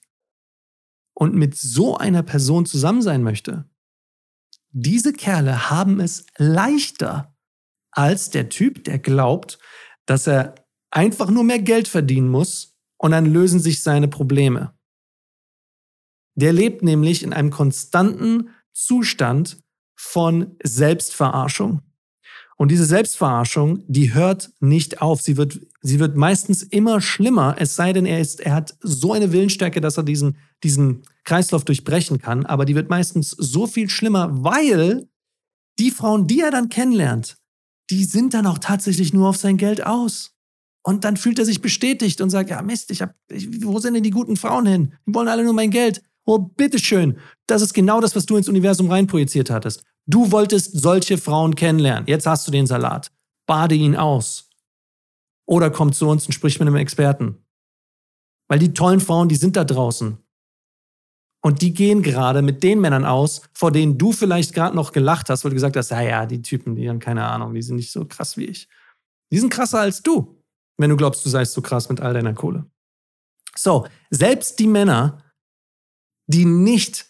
[1.14, 3.68] Und mit so einer Person zusammen sein möchte.
[4.70, 7.34] Diese Kerle haben es leichter
[7.90, 9.58] als der Typ, der glaubt,
[10.04, 10.54] dass er
[10.90, 14.74] einfach nur mehr Geld verdienen muss und dann lösen sich seine Probleme.
[16.34, 19.62] Der lebt nämlich in einem konstanten Zustand
[19.98, 21.80] von Selbstverarschung.
[22.56, 25.20] Und diese Selbstverarschung, die hört nicht auf.
[25.20, 29.12] Sie wird, sie wird meistens immer schlimmer, es sei denn, er, ist, er hat so
[29.12, 32.46] eine Willensstärke, dass er diesen, diesen Kreislauf durchbrechen kann.
[32.46, 35.06] Aber die wird meistens so viel schlimmer, weil
[35.78, 37.36] die Frauen, die er dann kennenlernt,
[37.90, 40.32] die sind dann auch tatsächlich nur auf sein Geld aus.
[40.82, 43.94] Und dann fühlt er sich bestätigt und sagt, ja Mist, ich hab, ich, wo sind
[43.94, 44.94] denn die guten Frauen hin?
[45.06, 46.00] Die wollen alle nur mein Geld.
[46.24, 47.18] Oh, bitteschön.
[47.46, 49.84] Das ist genau das, was du ins Universum reinprojiziert hattest.
[50.06, 52.06] Du wolltest solche Frauen kennenlernen.
[52.06, 53.10] Jetzt hast du den Salat.
[53.46, 54.50] Bade ihn aus.
[55.46, 57.44] Oder komm zu uns und sprich mit einem Experten.
[58.48, 60.18] Weil die tollen Frauen, die sind da draußen.
[61.42, 65.30] Und die gehen gerade mit den Männern aus, vor denen du vielleicht gerade noch gelacht
[65.30, 67.76] hast, weil du gesagt hast, ja, ja, die Typen, die haben keine Ahnung, die sind
[67.76, 68.68] nicht so krass wie ich.
[69.30, 70.36] Die sind krasser als du
[70.78, 72.66] wenn du glaubst, du seist so krass mit all deiner Kohle.
[73.56, 75.22] So, selbst die Männer,
[76.26, 77.06] die nicht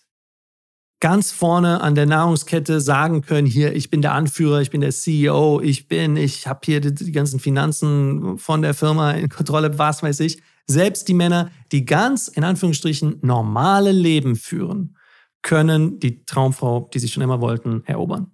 [1.00, 4.92] ganz vorne an der Nahrungskette sagen können, hier, ich bin der Anführer, ich bin der
[4.92, 9.78] CEO, ich bin, ich habe hier die, die, ganzen Finanzen von der Firma in Kontrolle,
[9.78, 10.42] was weiß ich.
[10.66, 14.96] Selbst die Männer, die ganz in Anführungsstrichen normale Leben führen,
[15.42, 18.32] können die Traumfrau, die sie schon immer wollten, erobern.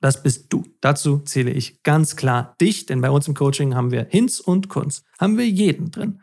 [0.00, 0.64] Das bist du.
[0.80, 4.68] Dazu zähle ich ganz klar dich, denn bei uns im Coaching haben wir Hinz und
[4.68, 5.02] Kunz.
[5.18, 6.20] Haben wir jeden drin.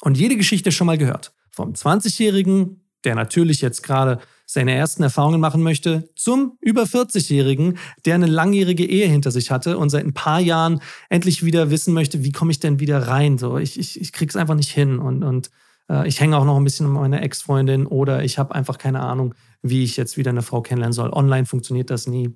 [0.00, 1.32] Und jede Geschichte schon mal gehört.
[1.50, 8.16] Vom 20-Jährigen, der natürlich jetzt gerade seine ersten Erfahrungen machen möchte, zum über 40-Jährigen, der
[8.16, 12.24] eine langjährige Ehe hinter sich hatte und seit ein paar Jahren endlich wieder wissen möchte,
[12.24, 13.38] wie komme ich denn wieder rein?
[13.38, 15.50] So, ich, ich, ich krieg's einfach nicht hin und, und
[15.88, 19.00] äh, ich hänge auch noch ein bisschen mit meiner Ex-Freundin oder ich habe einfach keine
[19.00, 21.10] Ahnung, wie ich jetzt wieder eine Frau kennenlernen soll.
[21.10, 22.34] Online funktioniert das nie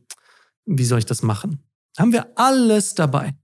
[0.67, 1.61] wie soll ich das machen?
[1.97, 3.35] Haben wir alles dabei.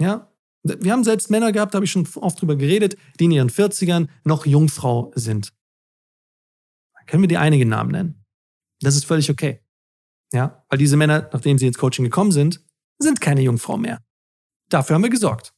[0.00, 0.32] Ja,
[0.62, 3.50] wir haben selbst Männer gehabt, da habe ich schon oft drüber geredet, die in ihren
[3.50, 5.52] 40ern noch Jungfrau sind.
[7.06, 8.24] Können wir dir einige Namen nennen.
[8.80, 9.60] Das ist völlig okay.
[10.32, 12.60] Ja, weil diese Männer, nachdem sie ins Coaching gekommen sind,
[12.98, 14.02] sind keine Jungfrau mehr.
[14.68, 15.52] Dafür haben wir gesorgt.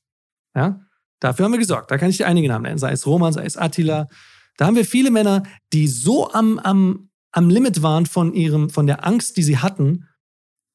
[0.54, 0.80] Ja,
[1.20, 1.90] dafür haben wir gesorgt.
[1.90, 4.08] Da kann ich dir einige Namen nennen, sei es Roman, sei es Attila.
[4.56, 5.42] Da haben wir viele Männer,
[5.72, 10.08] die so am, am, am Limit waren von ihrem, von der Angst, die sie hatten,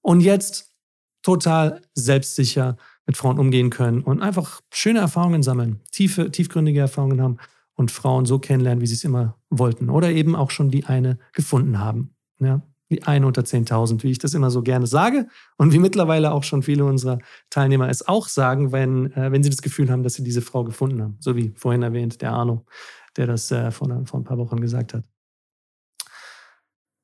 [0.01, 0.71] und jetzt
[1.21, 7.37] total selbstsicher mit Frauen umgehen können und einfach schöne Erfahrungen sammeln, tiefe, tiefgründige Erfahrungen haben
[7.75, 9.89] und Frauen so kennenlernen, wie sie es immer wollten.
[9.89, 12.15] Oder eben auch schon die eine gefunden haben.
[12.39, 12.61] Ja,
[12.91, 16.43] die eine unter 10.000, wie ich das immer so gerne sage und wie mittlerweile auch
[16.43, 17.19] schon viele unserer
[17.49, 20.63] Teilnehmer es auch sagen, wenn, äh, wenn sie das Gefühl haben, dass sie diese Frau
[20.63, 21.17] gefunden haben.
[21.19, 22.65] So wie vorhin erwähnt, der Arno,
[23.15, 25.05] der das äh, vor, vor ein paar Wochen gesagt hat.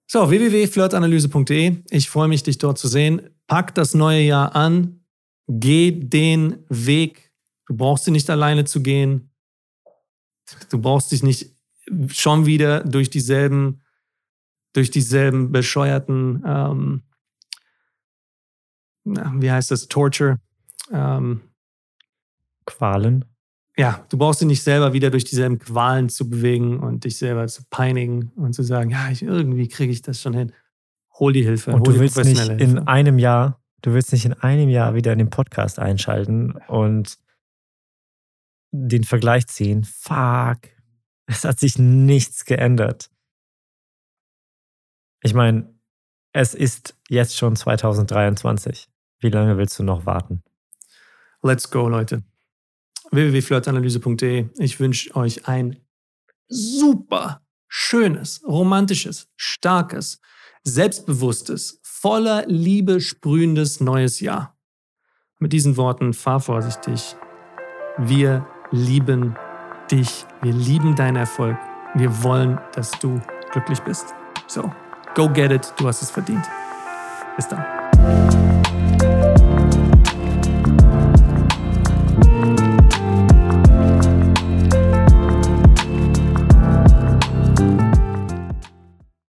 [0.09, 1.83] So, www.flirtanalyse.de.
[1.89, 3.29] Ich freue mich, dich dort zu sehen.
[3.47, 5.01] Pack das neue Jahr an.
[5.47, 7.31] Geh den Weg.
[7.65, 9.31] Du brauchst ihn nicht alleine zu gehen.
[10.69, 11.51] Du brauchst dich nicht
[12.09, 13.81] schon wieder durch dieselben,
[14.73, 17.03] durch dieselben bescheuerten, ähm,
[19.05, 20.39] wie heißt das, Torture.
[20.91, 21.41] Ähm,
[22.65, 23.25] Qualen.
[23.77, 27.47] Ja, du brauchst dich nicht selber wieder durch dieselben Qualen zu bewegen und dich selber
[27.47, 30.51] zu peinigen und zu sagen, ja, ich, irgendwie kriege ich das schon hin.
[31.19, 31.71] Hol die Hilfe.
[31.71, 32.87] Und hol du willst nicht in Hilfe.
[32.87, 37.17] einem Jahr, du willst nicht in einem Jahr wieder in den Podcast einschalten und
[38.71, 39.83] den Vergleich ziehen.
[39.83, 40.69] Fuck.
[41.25, 43.09] Es hat sich nichts geändert.
[45.21, 45.73] Ich meine,
[46.31, 48.87] es ist jetzt schon 2023.
[49.19, 50.43] Wie lange willst du noch warten?
[51.41, 52.23] Let's go, Leute.
[53.11, 54.49] www.flirtanalyse.de.
[54.59, 55.79] Ich wünsche euch ein
[56.47, 60.21] super schönes, romantisches, starkes,
[60.63, 64.57] selbstbewusstes, voller Liebe sprühendes neues Jahr.
[65.39, 67.15] Mit diesen Worten fahr vorsichtig.
[67.97, 69.35] Wir lieben
[69.91, 70.25] dich.
[70.41, 71.57] Wir lieben deinen Erfolg.
[71.93, 73.19] Wir wollen, dass du
[73.51, 74.13] glücklich bist.
[74.47, 74.71] So,
[75.15, 75.73] go get it.
[75.77, 76.45] Du hast es verdient.
[77.35, 78.56] Bis dann.